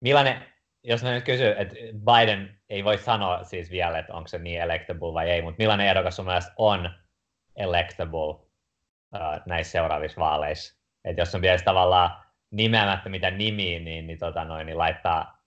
millainen, 0.00 0.42
jos 0.88 1.02
mä 1.02 1.10
nyt 1.10 1.24
kysyn, 1.24 1.56
että 1.58 1.74
Biden 1.94 2.58
ei 2.68 2.84
voi 2.84 2.98
sanoa 2.98 3.44
siis 3.44 3.70
vielä, 3.70 3.98
että 3.98 4.14
onko 4.14 4.28
se 4.28 4.38
niin 4.38 4.60
electable 4.60 5.14
vai 5.14 5.30
ei, 5.30 5.42
mutta 5.42 5.58
millainen 5.58 5.86
ehdokas 5.86 6.16
sun 6.16 6.24
mielestä 6.24 6.52
on 6.56 6.90
electable 7.56 8.30
uh, 8.30 9.42
näissä 9.46 9.72
seuraavissa 9.72 10.20
vaaleissa? 10.20 10.80
Et 11.04 11.18
jos 11.18 11.34
on 11.34 11.42
vielä 11.42 11.58
tavallaan 11.58 12.10
nimeämättä 12.50 13.08
mitä 13.08 13.30
nimiä, 13.30 13.80
niin, 13.80 14.06
niin, 14.06 14.18
tota 14.18 14.44
noin, 14.44 14.66
niin 14.66 14.78
laittaa 14.78 15.42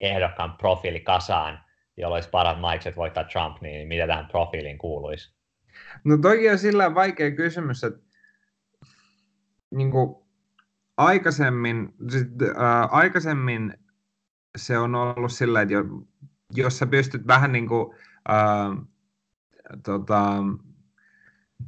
ehdokkaan 0.00 0.56
profiili 0.56 1.00
kasaan, 1.00 1.60
jolla 1.96 2.14
olisi 2.14 2.30
parat 2.30 2.60
maikset 2.60 2.96
voittaa 2.96 3.24
Trump, 3.24 3.60
niin 3.60 3.88
mitä 3.88 4.06
tähän 4.06 4.26
profiiliin 4.26 4.78
kuuluisi? 4.78 5.34
No 6.04 6.16
toki 6.16 6.50
on 6.50 6.58
sillä 6.58 6.94
vaikea 6.94 7.30
kysymys, 7.30 7.84
että 7.84 8.00
niin 9.70 9.90
kuin 9.90 10.16
aikaisemmin, 10.96 11.94
sit, 12.08 12.28
ää, 12.56 12.84
aikaisemmin 12.84 13.74
se 14.56 14.78
on 14.78 14.94
ollut 14.94 15.32
sillä, 15.32 15.60
että 15.60 15.74
jos 16.54 16.78
sä 16.78 16.86
pystyt 16.86 17.26
vähän 17.26 17.52
niin 17.52 17.68
kuin, 17.68 17.94
ää, 18.28 18.76
tota, 19.84 20.42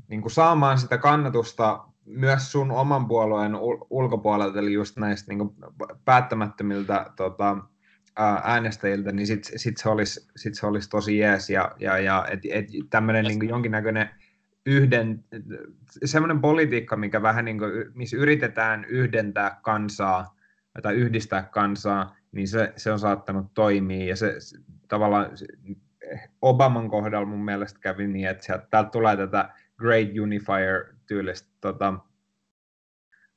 niin 0.08 0.22
kuin 0.22 0.32
saamaan 0.32 0.78
sitä 0.78 0.98
kannatusta 0.98 1.84
myös 2.04 2.52
sun 2.52 2.70
oman 2.70 3.08
puolueen 3.08 3.52
ulkopuolelta, 3.90 4.58
eli 4.58 4.72
just 4.72 4.96
näistä 4.96 5.32
niin 5.32 5.38
kuin 5.38 5.54
päättämättömiltä 6.04 7.12
tota, 7.16 7.56
äänestäjiltä, 8.42 9.12
niin 9.12 9.26
sitten 9.26 9.58
sit 9.58 9.76
se, 9.76 9.88
olisi, 9.88 10.28
sit 10.36 10.54
se 10.54 10.66
olisi 10.66 10.90
tosi 10.90 11.18
jees. 11.18 11.50
Ja, 11.50 11.72
ja, 11.80 11.98
ja 11.98 12.26
et, 12.30 12.40
et 12.50 12.66
tämmöinen 12.90 13.24
niin 13.24 13.48
jonkinnäköinen 13.48 14.10
yhden, 14.66 15.24
semmoinen 16.04 16.40
politiikka, 16.40 16.96
mikä 16.96 17.22
vähän 17.22 17.44
niin 17.44 17.58
kuin, 17.58 17.70
missä 17.94 18.16
yritetään 18.16 18.84
yhdentää 18.84 19.60
kansaa 19.62 20.36
tai 20.82 20.94
yhdistää 20.94 21.42
kansaa, 21.42 22.16
niin 22.32 22.48
se, 22.48 22.72
se 22.76 22.92
on 22.92 22.98
saattanut 22.98 23.54
toimia. 23.54 24.06
Ja 24.06 24.16
se, 24.16 24.34
se 24.38 24.58
tavallaan 24.88 25.30
Obaman 26.42 26.90
kohdalla 26.90 27.26
mun 27.26 27.44
mielestä 27.44 27.80
kävi 27.80 28.06
niin, 28.06 28.28
että 28.28 28.44
sieltä, 28.44 28.66
täältä 28.70 28.90
tulee 28.90 29.16
tätä 29.16 29.54
Great 29.78 30.08
Unifier-tyylistä 30.22 31.48
tota, 31.60 31.94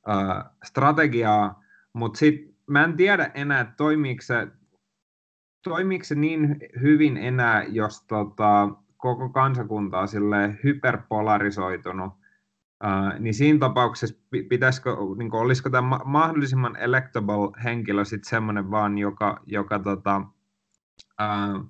uh, 0.08 0.52
strategiaa, 0.64 1.64
mutta 1.94 2.20
sitten 2.20 2.56
mä 2.68 2.84
en 2.84 2.98
tiedä 2.98 3.32
enää, 3.34 3.74
toimiiko 3.78 4.22
se 4.22 4.48
toimiiko 5.66 6.04
se 6.06 6.16
niin 6.16 6.58
hyvin 6.82 7.18
enää, 7.18 7.64
jos 7.64 8.06
tota, 8.08 8.70
koko 8.98 9.30
kansakunta 9.30 10.00
on 10.00 10.08
hyperpolarisoitunut, 10.64 12.14
Uh, 12.84 13.20
niin 13.20 13.34
siinä 13.34 13.60
tapauksessa 13.60 14.16
pitäisikö, 14.50 14.96
niin 15.18 15.30
kuin, 15.30 15.42
olisiko 15.42 15.70
tämä 15.70 16.00
mahdollisimman 16.06 16.76
electable 16.76 17.64
henkilö 17.64 18.06
sitten 18.06 18.30
semmoinen 18.30 18.72
vaan, 18.72 18.98
joka, 18.98 19.40
joka 19.46 19.80
tota, 19.80 20.22
uh, 21.22 21.70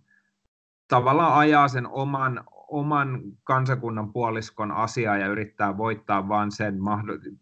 tavallaan 0.87 1.33
ajaa 1.33 1.67
sen 1.67 1.87
oman, 1.87 2.43
oman 2.67 3.21
kansakunnan 3.43 4.13
puoliskon 4.13 4.71
asiaa 4.71 5.17
ja 5.17 5.27
yrittää 5.27 5.77
voittaa 5.77 6.27
vaan 6.27 6.51
sen 6.51 6.77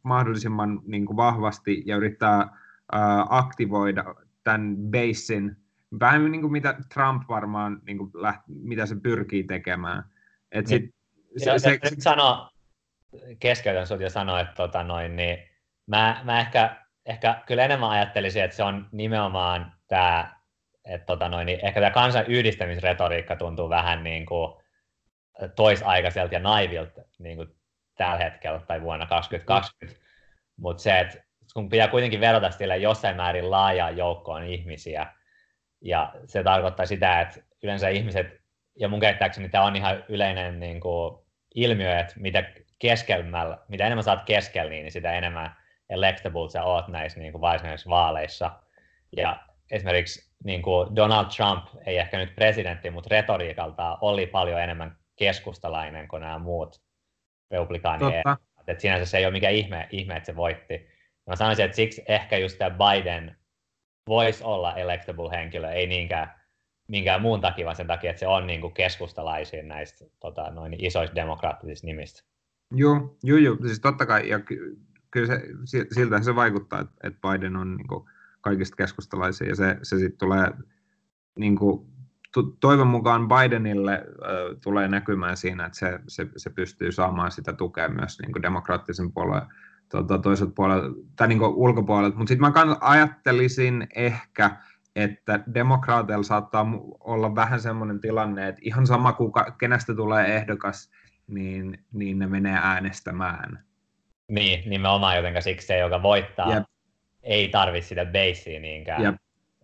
mahdollisimman 0.03 0.81
niin 0.85 1.05
kuin 1.05 1.17
vahvasti 1.17 1.83
ja 1.85 1.97
yrittää 1.97 2.43
uh, 2.43 3.27
aktivoida 3.29 4.15
tämän 4.43 4.75
basin 4.77 5.57
vähän 5.99 6.31
niin 6.31 6.41
kuin 6.41 6.51
mitä 6.51 6.77
Trump 6.93 7.23
varmaan, 7.29 7.81
niin 7.85 7.97
kuin 7.97 8.11
läht, 8.13 8.41
mitä 8.47 8.85
se 8.85 8.95
pyrkii 8.95 9.43
tekemään. 9.43 10.03
Et 10.51 10.67
sit, 10.67 10.81
niin, 10.81 10.93
se, 11.37 11.59
se, 11.59 11.79
se, 11.83 11.95
sano, 11.99 12.49
keskeytän 13.39 13.87
sinut 13.87 14.01
ja 14.01 14.09
sanoa, 14.09 14.39
että 14.39 14.53
tota 14.55 14.83
noin, 14.83 15.15
niin 15.15 15.49
mä, 15.87 16.21
mä 16.23 16.39
ehkä, 16.39 16.75
ehkä 17.05 17.41
kyllä 17.45 17.65
enemmän 17.65 17.89
ajattelisin, 17.89 18.43
että 18.43 18.57
se 18.57 18.63
on 18.63 18.89
nimenomaan 18.91 19.73
tämä, 19.87 20.39
että 20.85 21.05
tota 21.05 21.29
noin, 21.29 21.45
niin 21.45 21.65
ehkä 21.65 21.79
tämä 21.79 21.91
kansan 21.91 22.25
yhdistämisretoriikka 22.25 23.35
tuntuu 23.35 23.69
vähän 23.69 24.03
niin 24.03 24.25
kuin 24.25 24.53
toisaikaiselta 25.55 26.33
ja 26.33 26.39
naivilta 26.39 27.01
niin 27.19 27.37
kuin 27.37 27.55
tällä 27.97 28.17
hetkellä 28.17 28.59
tai 28.59 28.81
vuonna 28.81 29.05
2020, 29.05 30.01
mm. 30.01 30.05
mutta 30.57 30.83
se, 30.83 30.99
että 30.99 31.23
kun 31.53 31.69
pitää 31.69 31.87
kuitenkin 31.87 32.19
verrata 32.19 32.51
sille 32.51 32.77
jossain 32.77 33.15
määrin 33.15 33.51
laajaan 33.51 33.97
joukkoon 33.97 34.43
ihmisiä, 34.43 35.07
ja 35.81 36.13
se 36.25 36.43
tarkoittaa 36.43 36.85
sitä, 36.85 37.21
että 37.21 37.39
yleensä 37.63 37.89
ihmiset, 37.89 38.27
ja 38.79 38.87
mun 38.87 38.99
käsittääkseni 38.99 39.49
tämä 39.49 39.63
on 39.63 39.75
ihan 39.75 40.03
yleinen 40.09 40.59
niin 40.59 40.79
kuin, 40.79 41.23
ilmiö, 41.55 41.99
että 41.99 42.13
mitä 42.17 42.43
keskelmällä, 42.83 43.57
mitä 43.67 43.85
enemmän 43.85 44.03
saat 44.03 44.23
keskellä, 44.25 44.69
niin 44.69 44.91
sitä 44.91 45.13
enemmän 45.13 45.55
electable 45.89 46.49
sä 46.49 46.63
oot 46.63 46.87
näissä 46.87 47.19
niin 47.19 47.31
kuin 47.31 47.41
varsinaisissa 47.41 47.89
vaaleissa. 47.89 48.51
Ja 49.17 49.39
esimerkiksi 49.71 50.33
niin 50.43 50.61
kuin 50.61 50.95
Donald 50.95 51.25
Trump 51.35 51.65
ei 51.85 51.97
ehkä 51.97 52.17
nyt 52.17 52.35
presidentti, 52.35 52.89
mutta 52.89 53.07
retoriikalta 53.11 53.97
oli 54.01 54.27
paljon 54.27 54.61
enemmän 54.61 54.97
keskustalainen 55.15 56.07
kuin 56.07 56.19
nämä 56.19 56.39
muut 56.39 56.81
republikaanien. 57.51 58.23
Että 58.67 58.81
sinänsä 58.81 59.05
se 59.05 59.17
ei 59.17 59.25
ole 59.25 59.31
mikään 59.31 59.53
ihme, 59.53 59.87
ihme 59.91 60.15
että 60.15 60.25
se 60.25 60.35
voitti. 60.35 60.87
Mä 61.27 61.35
sanoisin, 61.35 61.65
että 61.65 61.75
siksi 61.75 62.03
ehkä 62.07 62.37
just 62.37 62.57
tämä 62.57 62.77
Biden 62.77 63.37
voisi 64.07 64.43
olla 64.43 64.75
electable 64.75 65.31
henkilö, 65.31 65.71
ei 65.71 65.87
niinkään 65.87 66.33
minkään 66.87 67.21
muun 67.21 67.41
takia, 67.41 67.65
vaan 67.65 67.75
sen 67.75 67.87
takia, 67.87 68.09
että 68.09 68.19
se 68.19 68.27
on 68.27 68.47
niin 68.47 68.61
kuin 68.61 68.73
keskustalaisia 68.73 69.63
näistä 69.63 70.05
tota, 70.19 70.51
noin 70.51 70.85
isoista 70.85 71.15
demokraattisista 71.15 71.87
nimistä. 71.87 72.32
Joo, 72.73 73.17
joo, 73.23 73.37
joo. 73.37 73.57
Siis 73.65 73.79
totta 73.79 74.05
kai, 74.05 74.29
ja 74.29 74.39
ky- 74.39 74.77
kyllä 75.11 75.27
se, 75.65 75.85
siltä 75.91 76.21
se 76.21 76.35
vaikuttaa, 76.35 76.79
että, 76.79 77.19
Biden 77.29 77.55
on 77.55 77.75
niin 77.77 77.87
kuin 77.87 78.05
kaikista 78.41 78.75
keskustalaisia, 78.75 79.47
ja 79.47 79.55
se, 79.55 79.77
se 79.83 79.97
sitten 79.97 80.17
tulee 80.17 80.51
niin 81.39 81.55
kuin, 81.55 81.87
toivon 82.59 82.87
mukaan 82.87 83.27
Bidenille 83.27 83.93
äh, 83.93 84.59
tulee 84.63 84.87
näkymään 84.87 85.37
siinä, 85.37 85.65
että 85.65 85.79
se, 85.79 85.99
se, 86.07 86.27
se 86.37 86.49
pystyy 86.49 86.91
saamaan 86.91 87.31
sitä 87.31 87.53
tukea 87.53 87.89
myös 87.89 88.19
niin 88.19 88.31
kuin 88.31 88.41
demokraattisen 88.41 89.11
puolueen 89.11 89.47
tuota, 89.91 90.19
toiselta 90.19 90.53
puolelta, 90.55 90.87
tai 91.15 91.27
niin 91.27 91.41
ulkopuolelta. 91.43 92.17
Mutta 92.17 92.29
sitten 92.29 92.53
mä 92.53 92.77
ajattelisin 92.81 93.87
ehkä, 93.95 94.57
että 94.95 95.43
demokraateilla 95.53 96.23
saattaa 96.23 96.65
olla 96.99 97.35
vähän 97.35 97.59
semmoinen 97.61 97.99
tilanne, 97.99 98.47
että 98.47 98.61
ihan 98.63 98.87
sama 98.87 99.13
kuka, 99.13 99.51
kenestä 99.51 99.95
tulee 99.95 100.35
ehdokas, 100.35 100.91
niin, 101.27 101.85
niin 101.93 102.19
ne 102.19 102.27
menee 102.27 102.59
äänestämään. 102.63 103.63
Niin, 104.27 104.69
nimenomaan, 104.69 105.15
jotenka 105.15 105.41
siksi 105.41 105.67
se, 105.67 105.77
joka 105.77 106.03
voittaa, 106.03 106.53
Jep. 106.53 106.63
ei 107.23 107.49
tarvitse 107.49 107.87
sitä 107.87 108.05
basea 108.05 108.59
niinkään. 108.59 109.03
Jep. 109.03 109.15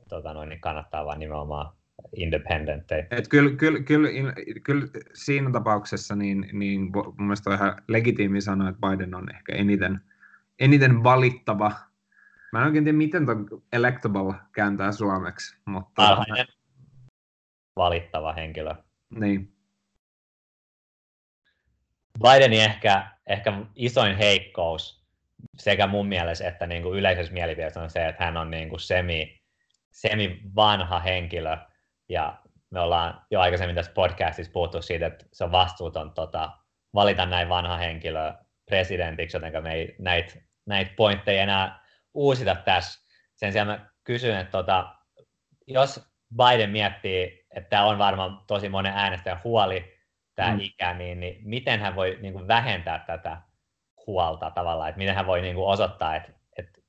Tota 0.10 0.34
noin, 0.34 0.50
niin 0.50 0.62
kannattaa 0.62 1.06
vaan 1.06 1.20
nimenomaan 1.20 1.74
independentteja. 2.16 3.06
Et 3.12 3.28
kyllä, 3.28 3.56
kyllä, 3.56 3.80
kyllä, 3.80 4.10
kyllä, 4.64 4.88
siinä 5.14 5.52
tapauksessa 5.52 6.16
niin, 6.16 6.50
niin 6.54 6.82
mun 6.82 7.16
mielestä 7.18 7.50
on 7.50 7.56
ihan 7.56 7.82
legitiimi 7.88 8.42
sanoa, 8.42 8.70
että 8.70 8.88
Biden 8.88 9.16
on 9.16 9.36
ehkä 9.36 9.56
eniten, 9.56 10.02
eniten 10.60 11.04
valittava. 11.04 11.72
Mä 12.52 12.60
en 12.60 12.66
oikein 12.66 12.84
tiedä, 12.84 12.98
miten 12.98 13.26
tuon 13.26 13.48
electable 13.74 14.34
kääntää 14.52 14.92
suomeksi. 14.92 15.58
Mutta... 15.66 16.08
Alhainen 16.08 16.48
valittava 17.76 18.34
henkilö. 18.34 18.76
Niin. 19.10 19.59
Bidenin 22.24 22.62
ehkä, 22.62 23.08
ehkä 23.28 23.54
isoin 23.76 24.18
heikkous 24.18 25.00
sekä 25.58 25.88
mun 25.88 26.08
mielestä 26.08 26.48
että 26.48 26.68
niin 26.68 26.84
kuin 26.84 27.00
yleisessä 27.00 27.34
mielipiteessä 27.34 27.82
on 27.82 27.90
se, 27.90 28.08
että 28.08 28.26
hän 28.26 28.38
on 28.38 28.52
niin 28.52 28.70
kuin 28.70 28.80
semi, 28.80 29.40
semi 29.92 30.42
vanha 30.56 31.00
henkilö 31.00 31.58
ja 32.10 32.38
me 32.70 32.80
ollaan 32.80 33.22
jo 33.32 33.40
aikaisemmin 33.40 33.76
tässä 33.76 33.92
podcastissa 33.92 34.52
puhuttu 34.52 34.82
siitä, 34.82 35.08
että 35.08 35.26
se 35.34 35.44
on 35.44 35.52
vastuuton 35.52 36.14
tota, 36.14 36.52
valita 36.94 37.26
näin 37.26 37.50
vanha 37.50 37.78
henkilö 37.78 38.34
presidentiksi, 38.66 39.38
joten 39.38 39.64
me 39.64 39.74
ei 39.74 39.96
näitä, 40.00 40.34
näitä 40.66 40.92
pointteja 40.96 41.44
enää 41.44 41.84
uusita 42.14 42.56
tässä. 42.56 43.10
Sen 43.36 43.52
sijaan 43.52 43.68
mä 43.68 43.90
kysyn, 44.04 44.38
että 44.38 44.52
tota, 44.52 44.96
jos 45.68 46.10
Biden 46.38 46.70
miettii, 46.70 47.46
että 47.56 47.70
tämä 47.70 47.86
on 47.86 47.98
varmaan 47.98 48.40
tosi 48.48 48.70
monen 48.70 48.94
äänestäjän 48.96 49.42
huoli, 49.44 49.99
tämä 50.40 50.54
mm. 50.54 50.60
ikä, 50.60 50.94
niin, 50.94 51.20
niin 51.20 51.42
miten 51.44 51.80
hän 51.80 51.96
voi 51.96 52.18
niin 52.22 52.34
kuin 52.34 52.48
vähentää 52.48 53.04
tätä 53.08 53.42
huolta 54.08 54.52
tavallaan, 54.52 54.90
että 54.90 55.00
miten 55.00 55.16
hän 55.16 55.28
voi 55.28 55.42
niin 55.42 55.56
kuin 55.56 55.68
osoittaa, 55.68 56.16
että, 56.16 56.32
että 56.58 56.82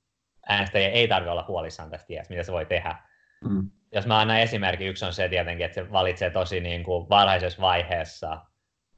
äänestäjä 0.49 0.88
ei 0.88 1.09
tarvitse 1.09 1.30
olla 1.30 1.45
huolissaan 1.49 1.90
tästä 1.90 2.12
iästä, 2.12 2.35
mitä 2.35 2.42
se 2.42 2.52
voi 2.52 2.66
tehdä. 2.66 2.97
Mm. 3.45 3.71
Jos 3.92 4.07
mä 4.07 4.21
annan 4.21 4.40
esimerkki, 4.40 4.87
yksi 4.87 5.04
on 5.04 5.12
se 5.12 5.28
tietenkin, 5.28 5.66
että 5.66 5.75
se 5.75 5.92
valitsee 5.92 6.30
tosi 6.30 6.61
niin 6.61 6.85
kuin 6.85 7.09
varhaisessa 7.09 7.62
vaiheessa 7.62 8.33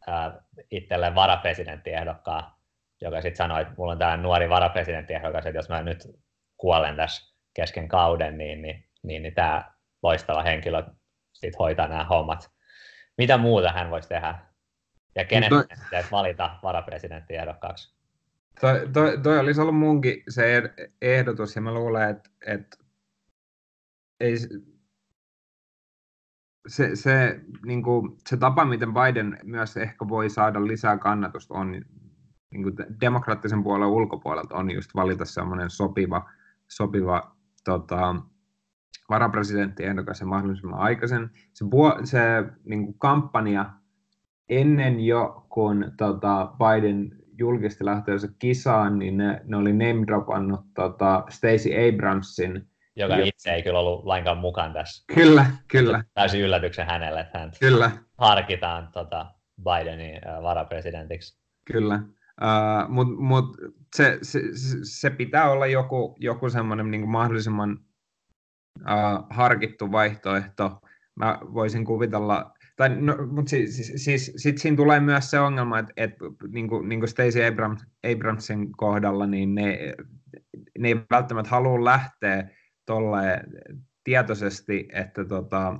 äh, 0.08 0.32
itselleen 0.70 1.14
varapresidenttiehdokkaan, 1.14 2.52
joka 3.00 3.20
sitten 3.20 3.36
sanoi, 3.36 3.62
että 3.62 3.74
mulla 3.76 3.92
on 3.92 3.98
tämä 3.98 4.16
nuori 4.16 4.48
varapresidenttiehdokas, 4.48 5.46
että 5.46 5.58
jos 5.58 5.68
mä 5.68 5.82
nyt 5.82 6.08
kuolen 6.56 6.96
tässä 6.96 7.34
kesken 7.54 7.88
kauden, 7.88 8.38
niin, 8.38 8.62
niin, 8.62 8.84
niin, 9.02 9.22
niin 9.22 9.34
tämä 9.34 9.72
loistava 10.02 10.42
henkilö 10.42 10.82
sit 11.32 11.58
hoitaa 11.58 11.88
nämä 11.88 12.04
hommat. 12.04 12.50
Mitä 13.18 13.38
muuta 13.38 13.72
hän 13.72 13.90
voisi 13.90 14.08
tehdä? 14.08 14.38
Ja 15.14 15.24
kenet 15.24 15.48
toi, 15.48 15.64
pitäisi 15.84 16.10
valita 16.10 16.58
varapresidenttiehdokkaaksi? 16.62 17.94
Toi, 18.60 18.88
toi, 18.92 19.18
toi 19.22 19.38
olisi 19.38 19.60
ollut 19.60 19.78
munkin 19.78 20.22
se 20.28 20.62
ehdotus, 21.02 21.56
ja 21.56 21.62
mä 21.62 21.74
luulen, 21.74 22.10
että, 22.10 22.30
että 22.46 22.76
ei, 24.20 24.36
se, 26.68 26.96
se, 26.96 27.40
niin 27.66 27.82
kuin, 27.82 28.16
se 28.28 28.36
tapa, 28.36 28.64
miten 28.64 28.92
Biden 28.94 29.38
myös 29.42 29.76
ehkä 29.76 30.08
voi 30.08 30.30
saada 30.30 30.66
lisää 30.66 30.98
kannatusta, 30.98 31.54
on 31.54 31.70
niin 32.50 32.62
kuin 32.62 32.74
demokraattisen 33.00 33.62
puolen 33.62 33.88
ulkopuolelta 33.88 34.54
on 34.54 34.70
just 34.70 34.90
valita 34.94 35.24
semmoinen 35.24 35.70
sopiva, 35.70 36.30
sopiva 36.68 37.36
tota, 37.64 38.16
varapresidenttiehdokas 39.12 40.20
ja 40.20 40.26
mahdollisimman 40.26 40.80
aikaisen. 40.80 41.30
Se, 41.52 41.64
se 42.04 42.18
niin 42.64 42.84
kuin 42.84 42.98
kampanja 42.98 43.70
ennen 44.48 45.00
jo, 45.00 45.46
kun 45.48 45.92
tota, 45.96 46.52
Biden 46.58 47.22
julkisti 47.38 47.84
lähtöönsä 47.84 48.28
kisaan, 48.38 48.98
niin 48.98 49.16
ne, 49.16 49.40
ne 49.44 49.56
oli 49.56 49.72
name 49.72 50.06
dropannut 50.06 50.60
tota, 50.74 51.24
Stacey 51.28 51.88
Abramsin. 51.88 52.68
Joka 52.96 53.16
jo... 53.16 53.24
itse 53.24 53.50
ei 53.50 53.62
kyllä 53.62 53.78
ollut 53.78 54.04
lainkaan 54.04 54.38
mukaan 54.38 54.72
tässä. 54.72 55.04
Kyllä, 55.14 55.46
kyllä. 55.68 56.04
Täysin 56.14 56.40
yllätyksen 56.40 56.86
hänelle, 56.86 57.20
että 57.20 57.38
hän 57.38 57.52
kyllä. 57.60 57.90
harkitaan 58.18 58.88
tota, 58.92 59.26
Bidenin 59.64 60.20
varapresidentiksi. 60.42 61.38
Kyllä. 61.64 62.02
Uh, 62.42 62.88
Mutta 62.88 63.14
mut 63.14 63.56
se, 63.96 64.18
se, 64.22 64.40
se, 64.82 65.10
pitää 65.10 65.50
olla 65.50 65.66
joku, 65.66 66.16
joku 66.20 66.50
semmoinen 66.50 66.90
niin 66.90 67.08
mahdollisimman 67.08 67.78
harkittu 69.30 69.92
vaihtoehto. 69.92 70.80
Mä 71.14 71.38
voisin 71.54 71.84
kuvitella, 71.84 72.52
tai 72.76 72.88
no, 72.88 73.26
mutta 73.26 73.50
siis, 73.50 73.76
siis, 73.76 74.04
siis 74.04 74.32
sit 74.36 74.58
siinä 74.58 74.76
tulee 74.76 75.00
myös 75.00 75.30
se 75.30 75.40
ongelma, 75.40 75.78
että, 75.78 75.92
että 75.96 76.24
niin 76.48 76.68
kuin, 76.68 76.88
niin 76.88 77.00
kuin 77.00 77.08
Stacey 77.08 77.46
Abrams, 77.46 77.84
Abramsin 78.12 78.72
kohdalla, 78.76 79.26
niin 79.26 79.54
ne, 79.54 79.94
ne 80.78 80.88
ei 80.88 80.96
välttämättä 81.10 81.50
halua 81.50 81.84
lähteä 81.84 82.48
tolle 82.86 83.40
tietoisesti, 84.04 84.88
että, 84.92 85.24
tota, 85.24 85.78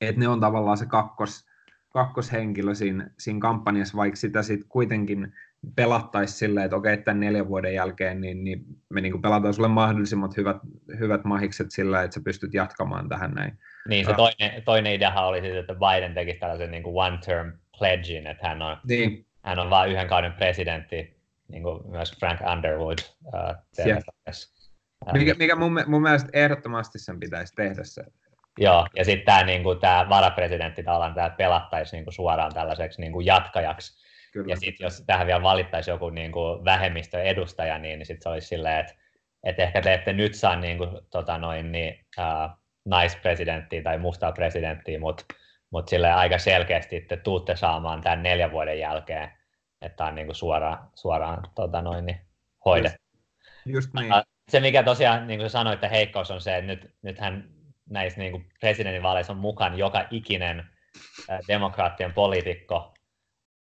että 0.00 0.20
ne 0.20 0.28
on 0.28 0.40
tavallaan 0.40 0.78
se 0.78 0.86
kakkos, 0.86 1.46
kakkoshenkilö 1.88 2.74
siinä, 2.74 3.10
siinä 3.18 3.40
kampanjassa, 3.40 3.96
vaikka 3.96 4.16
sitä 4.16 4.42
sitten 4.42 4.68
kuitenkin 4.68 5.32
pelattaisi 5.76 6.34
silleen, 6.34 6.64
että 6.64 6.76
okei, 6.76 6.96
tämän 6.96 7.20
neljän 7.20 7.48
vuoden 7.48 7.74
jälkeen 7.74 8.20
niin, 8.20 8.44
niin 8.44 8.64
me 8.88 9.00
niin 9.00 9.22
pelataan 9.22 9.54
sulle 9.54 9.68
mahdollisimmat 9.68 10.36
hyvät, 10.36 10.56
hyvät 10.98 11.24
mahikset 11.24 11.66
sillä, 11.70 12.02
että 12.02 12.14
sä 12.14 12.20
pystyt 12.24 12.54
jatkamaan 12.54 13.08
tähän 13.08 13.30
näin. 13.30 13.58
Niin, 13.88 14.06
se 14.06 14.14
toinen, 14.14 14.62
toinen 14.64 14.92
idea 14.92 15.20
oli 15.20 15.40
siis, 15.40 15.54
että 15.54 15.74
Biden 15.74 16.14
teki 16.14 16.34
tällaisen 16.34 16.70
niin 16.70 16.82
kuin 16.82 16.96
one-term 16.96 17.58
pledgin, 17.78 18.26
että 18.26 18.48
hän 18.48 18.62
on, 18.62 18.76
niin. 18.88 19.26
hän 19.44 19.58
on 19.58 19.70
vain 19.70 19.90
yhden 19.92 20.08
kauden 20.08 20.32
presidentti, 20.32 21.16
niin 21.48 21.62
kuin 21.62 21.90
myös 21.90 22.16
Frank 22.18 22.40
Underwood 22.52 22.98
uh, 23.26 23.86
yeah. 23.86 24.02
mikä, 25.12 25.34
mikä 25.38 25.56
mun, 25.56 25.84
mun 25.86 26.02
mielestä 26.02 26.30
ehdottomasti 26.32 26.98
sen 26.98 27.20
pitäisi 27.20 27.54
tehdä 27.54 27.84
se. 27.84 28.04
Joo, 28.58 28.86
ja 28.96 29.04
sitten 29.04 29.26
tämä 29.26 29.44
niinku, 29.44 29.74
tää 29.74 30.08
varapresidentti 30.08 30.82
tavallaan 30.82 31.14
tää 31.14 31.30
pelattaisi 31.30 31.96
niinku, 31.96 32.10
suoraan 32.10 32.54
tällaiseksi 32.54 33.00
niinku, 33.00 33.20
jatkajaksi, 33.20 34.00
Kyllä. 34.32 34.52
Ja 34.52 34.56
sitten 34.56 34.84
jos 34.84 35.02
tähän 35.06 35.26
vielä 35.26 35.42
valittaisi 35.42 35.90
joku 35.90 36.10
niin 36.10 36.32
kuin 36.32 36.64
vähemmistöedustaja, 36.64 37.78
niin, 37.78 37.98
niin 37.98 38.06
sitten 38.06 38.22
se 38.22 38.28
olisi 38.28 38.46
silleen, 38.46 38.80
että, 38.80 38.94
että 39.44 39.62
ehkä 39.62 39.82
te 39.82 39.94
ette 39.94 40.12
nyt 40.12 40.34
saa 40.34 40.56
niin 40.56 40.78
kuin, 40.78 40.90
tota 41.10 41.38
noin, 41.38 41.72
niin, 41.72 42.06
uh, 42.18 42.60
naispresidenttiä 42.84 43.82
tai 43.82 43.98
mustaa 43.98 44.32
presidenttiä, 44.32 45.00
mutta 45.00 45.24
mut 45.70 45.88
silleen 45.88 46.14
aika 46.14 46.38
selkeästi 46.38 47.00
te 47.00 47.16
tuutte 47.16 47.56
saamaan 47.56 48.00
tämän 48.00 48.22
neljän 48.22 48.52
vuoden 48.52 48.78
jälkeen, 48.78 49.30
että 49.82 50.04
on 50.04 50.14
niin 50.14 50.26
kuin 50.26 50.36
suoraan, 50.36 50.90
suoraan 50.94 51.42
tota 51.54 51.82
noin, 51.82 52.06
niin 52.06 52.20
hoidettu. 52.64 52.98
Just, 53.66 53.66
just 53.66 53.94
niin. 53.94 54.12
Se, 54.48 54.60
mikä 54.60 54.82
tosiaan, 54.82 55.26
niin 55.26 55.40
kuin 55.40 55.50
sanoitte, 55.50 55.90
heikkous 55.90 56.30
on 56.30 56.40
se, 56.40 56.56
että 56.56 56.66
nyt, 56.66 56.94
nythän 57.02 57.48
näissä 57.90 58.20
niin 58.20 58.32
kuin 58.32 58.46
presidentinvaaleissa 58.60 59.32
on 59.32 59.38
mukaan 59.38 59.78
joka 59.78 60.06
ikinen 60.10 60.64
demokraattien 61.48 62.12
poliitikko, 62.12 62.94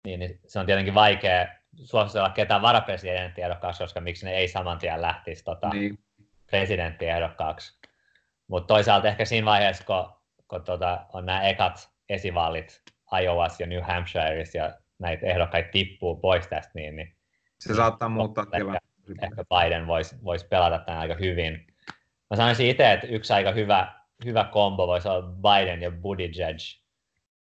niin, 0.07 0.19
niin 0.19 0.39
se 0.45 0.59
on 0.59 0.65
tietenkin 0.65 0.93
vaikea 0.93 1.47
suositella 1.83 2.29
ketään 2.29 2.61
varapresidenttiehdokkaaksi, 2.61 3.83
koska 3.83 4.01
miksi 4.01 4.25
ne 4.25 4.33
ei 4.33 4.47
saman 4.47 4.77
tien 4.77 5.01
lähtisi 5.01 5.43
tota, 5.43 5.69
niin. 5.69 5.99
presidenttiehdokkaaksi. 6.49 7.79
Mutta 8.47 8.67
toisaalta 8.67 9.07
ehkä 9.07 9.25
siinä 9.25 9.45
vaiheessa, 9.45 9.83
kun, 9.85 10.13
kun 10.47 10.63
tota, 10.63 11.05
on 11.13 11.25
nämä 11.25 11.41
ekat 11.41 11.89
esivaalit 12.09 12.81
Iowas 13.21 13.59
ja 13.59 13.67
New 13.67 13.81
Hampshireissa 13.81 14.57
ja 14.57 14.73
näitä 14.99 15.25
ehdokkaita 15.25 15.69
tippuu 15.71 16.15
pois 16.15 16.47
tästä, 16.47 16.71
niin, 16.75 16.95
niin 16.95 17.15
se 17.59 17.75
saattaa 17.75 18.09
muuttaa 18.09 18.45
tilannetta. 18.45 18.87
Ehkä, 19.11 19.25
ehkä 19.25 19.43
Biden 19.43 19.87
voisi 19.87 20.15
vois 20.23 20.43
pelata 20.43 20.79
tämän 20.79 20.99
aika 20.99 21.15
hyvin. 21.15 21.67
Mä 22.29 22.37
sanoisin 22.37 22.69
itse, 22.69 22.93
että 22.93 23.07
yksi 23.07 23.33
aika 23.33 23.51
hyvä, 23.51 23.93
hyvä 24.25 24.43
kombo 24.43 24.87
voisi 24.87 25.07
olla 25.07 25.29
Biden 25.31 25.81
ja 25.81 25.91
Buttigieg. 25.91 26.57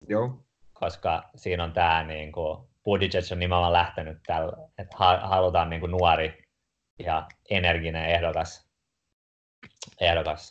Joo 0.09 0.43
koska 0.81 1.29
siinä 1.35 1.63
on 1.63 1.73
tämä 1.73 2.03
niin 2.03 2.31
kuin, 2.31 2.67
Buttigieg 2.83 3.25
on 3.31 3.39
nimenomaan 3.39 3.73
lähtenyt 3.73 4.17
tällä, 4.25 4.53
että 4.77 4.97
halutaan 5.21 5.69
niin 5.69 5.79
kuin, 5.79 5.91
nuori 5.91 6.43
ja 6.99 7.27
energinen 7.49 8.05
ehdokas, 8.05 8.69
ehdokas. 9.99 10.49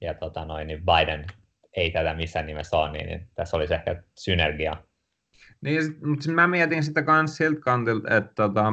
ja 0.00 0.14
tota 0.14 0.44
noin, 0.44 0.66
niin 0.66 0.82
Biden 0.84 1.26
ei 1.76 1.90
tätä 1.90 2.14
missään 2.14 2.46
nimessä 2.46 2.76
ole, 2.76 2.92
niin, 2.92 3.06
niin 3.06 3.28
tässä 3.34 3.56
olisi 3.56 3.74
ehkä 3.74 4.02
synergia. 4.18 4.76
Niin, 5.60 5.82
mutta 6.06 6.30
mä 6.30 6.46
mietin 6.46 6.82
sitä 6.82 7.02
myös 7.06 7.36
siltä 7.36 7.60
kantilta, 7.60 8.16
että 8.16 8.32
tota, 8.34 8.72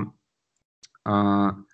uh, 1.10 1.69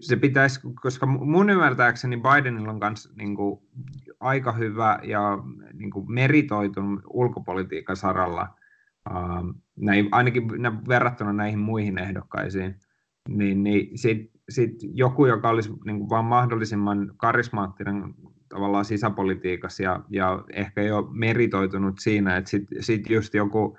se 0.00 0.16
pitäisi, 0.16 0.60
koska 0.82 1.06
mun 1.06 1.50
ymmärtääkseni 1.50 2.16
Bidenilla 2.16 2.70
on 2.70 2.78
myös 2.80 3.12
niin 3.16 3.36
aika 4.20 4.52
hyvä 4.52 4.98
ja 5.02 5.38
niin 5.72 5.90
kuin, 5.90 6.12
meritoitunut 6.12 7.04
ulkopolitiikan 7.10 7.96
saralla, 7.96 8.48
uh, 9.10 9.54
näin, 9.76 10.08
ainakin 10.12 10.48
verrattuna 10.88 11.32
näihin 11.32 11.58
muihin 11.58 11.98
ehdokkaisiin, 11.98 12.76
niin, 13.28 13.62
niin 13.62 13.98
sit, 13.98 14.30
sit 14.48 14.72
joku, 14.94 15.26
joka 15.26 15.48
olisi 15.48 15.70
niin 15.84 15.98
kuin, 15.98 16.10
vaan 16.10 16.24
mahdollisimman 16.24 17.12
karismaattinen 17.16 18.14
tavallaan 18.48 18.84
sisäpolitiikassa 18.84 19.82
ja, 19.82 20.00
ja 20.08 20.44
ehkä 20.52 20.82
jo 20.82 21.08
meritoitunut 21.12 21.94
siinä, 21.98 22.36
että 22.36 22.50
sitten 22.50 22.82
sit 22.82 23.10
just 23.10 23.34
joku 23.34 23.64
uh, 23.64 23.76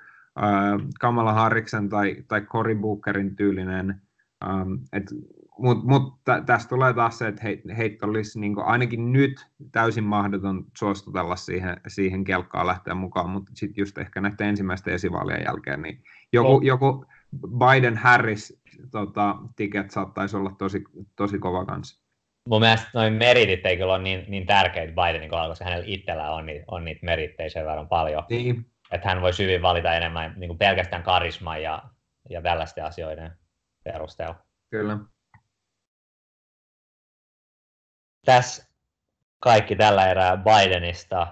Kamala 1.00 1.32
Harriksen 1.32 1.88
tai, 1.88 2.16
tai 2.28 2.40
Cory 2.40 2.74
Bookerin 2.74 3.36
tyylinen, 3.36 4.02
um, 4.44 4.78
että 4.92 5.14
Mutta 5.58 5.84
mut, 5.86 6.20
tästä 6.46 6.68
tulee 6.68 6.94
taas 6.94 7.18
se, 7.18 7.28
että 7.28 7.42
he, 7.42 7.62
heitä 7.76 8.06
olisi 8.06 8.40
niin 8.40 8.58
ainakin 8.58 9.12
nyt 9.12 9.46
täysin 9.72 10.04
mahdoton 10.04 10.64
suostutella 10.78 11.36
siihen, 11.36 11.80
siihen 11.88 12.24
kelkkaan 12.24 12.66
lähteä 12.66 12.94
mukaan, 12.94 13.30
mutta 13.30 13.52
sitten 13.54 13.82
just 13.82 13.98
ehkä 13.98 14.20
näiden 14.20 14.48
ensimmäisten 14.48 14.94
esivaalien 14.94 15.42
jälkeen, 15.46 15.82
niin 15.82 16.02
joku, 16.32 16.52
no. 16.52 16.60
joku 16.62 17.06
Biden-Harris 17.46 18.60
tota, 18.90 19.36
ticket 19.56 19.90
saattaisi 19.90 20.36
olla 20.36 20.54
tosi, 20.58 20.84
tosi 21.16 21.38
kova 21.38 21.64
kanssa. 21.64 22.04
Mun 22.48 22.60
mielestä 22.60 22.90
noin 22.94 23.12
meritit 23.12 23.66
ei 23.66 23.76
kyllä 23.76 23.92
ole 23.94 24.02
niin, 24.02 24.24
niin 24.28 24.46
tärkeitä 24.46 24.92
Bidenin 24.92 25.30
kohdalla, 25.30 25.50
koska 25.50 25.64
hänellä 25.64 25.84
itsellä 25.88 26.30
on, 26.30 26.46
niitä, 26.46 26.64
on 26.68 26.84
niitä 26.84 27.06
merittejä 27.06 27.48
sen 27.48 27.66
verran 27.66 27.88
paljon. 27.88 28.24
Niin. 28.30 28.66
Että 28.90 29.08
hän 29.08 29.20
voi 29.20 29.30
hyvin 29.38 29.62
valita 29.62 29.94
enemmän 29.94 30.34
niin 30.36 30.48
kuin 30.48 30.58
pelkästään 30.58 31.02
karisman 31.02 31.62
ja, 31.62 31.82
ja 32.30 32.42
tällaisten 32.42 32.84
asioiden 32.84 33.32
perusteella. 33.84 34.34
Kyllä. 34.70 34.98
Tässä 38.24 38.66
kaikki 39.40 39.76
tällä 39.76 40.10
erää 40.10 40.36
Bidenista. 40.36 41.26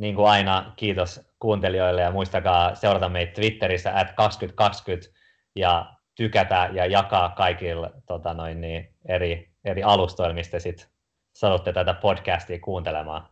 Niin 0.00 0.14
kuin 0.14 0.28
aina, 0.28 0.72
kiitos 0.76 1.20
kuuntelijoille 1.38 2.02
ja 2.02 2.10
muistakaa 2.10 2.74
seurata 2.74 3.08
meitä 3.08 3.32
Twitterissä 3.32 3.98
at 3.98 4.12
2020 4.12 5.08
ja 5.56 5.94
tykätä 6.14 6.70
ja 6.72 6.86
jakaa 6.86 7.28
kaikille 7.28 7.90
tota 8.06 8.34
noin, 8.34 8.60
niin, 8.60 8.94
eri, 9.08 9.50
eri 9.64 9.82
alustoilla, 9.82 10.34
mistä 10.34 10.58
sitten 10.58 10.86
satutte 11.32 11.72
tätä 11.72 11.94
podcastia 11.94 12.58
kuuntelemaan. 12.60 13.28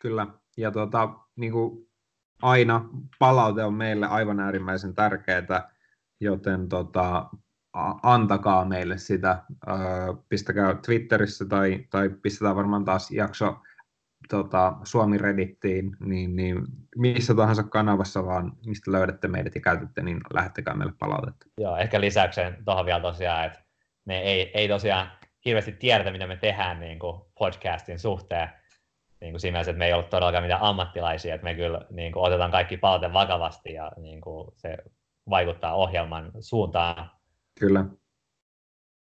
Kyllä, 0.00 0.26
ja 0.56 0.70
tota, 0.70 1.08
niin 1.36 1.52
kuin 1.52 1.88
aina 2.42 2.84
palaute 3.18 3.64
on 3.64 3.74
meille 3.74 4.06
aivan 4.06 4.40
äärimmäisen 4.40 4.94
tärkeää, 4.94 5.70
joten 6.20 6.68
tota, 6.68 7.26
antakaa 8.02 8.64
meille 8.64 8.98
sitä. 8.98 9.42
Pistäkää 10.28 10.74
Twitterissä 10.74 11.44
tai, 11.44 11.86
tai 11.90 12.10
pistetään 12.22 12.56
varmaan 12.56 12.84
taas 12.84 13.10
jakso 13.10 13.56
tota, 14.28 14.76
Suomi 14.84 15.18
Reddittiin, 15.18 15.96
niin, 16.00 16.36
niin 16.36 16.62
missä 16.96 17.34
tahansa 17.34 17.62
kanavassa 17.62 18.26
vaan, 18.26 18.52
mistä 18.66 18.92
löydätte 18.92 19.28
meidät 19.28 19.54
ja 19.54 19.60
käytätte, 19.60 20.02
niin 20.02 20.20
lähettäkää 20.34 20.74
meille 20.74 20.92
palautetta. 20.98 21.46
Joo, 21.58 21.76
ehkä 21.76 22.00
lisäyksen 22.00 22.56
tuohon 22.64 22.86
vielä 22.86 23.00
tosiaan, 23.00 23.44
että 23.44 23.58
me 24.04 24.18
ei, 24.18 24.50
ei 24.54 24.68
tosiaan 24.68 25.10
hirveästi 25.44 25.72
tiedetä, 25.72 26.10
mitä 26.10 26.26
me 26.26 26.36
tehdään 26.36 26.80
niin 26.80 26.98
kuin 26.98 27.20
podcastin 27.38 27.98
suhteen. 27.98 28.48
Niin 29.20 29.32
kuin 29.32 29.40
siinä 29.40 29.54
mielessä, 29.54 29.70
että 29.70 29.78
me 29.78 29.86
ei 29.86 29.92
ole 29.92 30.02
todellakaan 30.02 30.44
mitään 30.44 30.62
ammattilaisia, 30.62 31.34
että 31.34 31.44
me 31.44 31.54
kyllä 31.54 31.80
niin 31.90 32.12
kuin 32.12 32.22
otetaan 32.22 32.50
kaikki 32.50 32.76
palaute 32.76 33.12
vakavasti 33.12 33.72
ja 33.72 33.92
niin 33.96 34.20
kuin 34.20 34.52
se 34.56 34.78
vaikuttaa 35.30 35.74
ohjelman 35.74 36.30
suuntaan 36.40 37.10
Kyllä. 37.62 37.86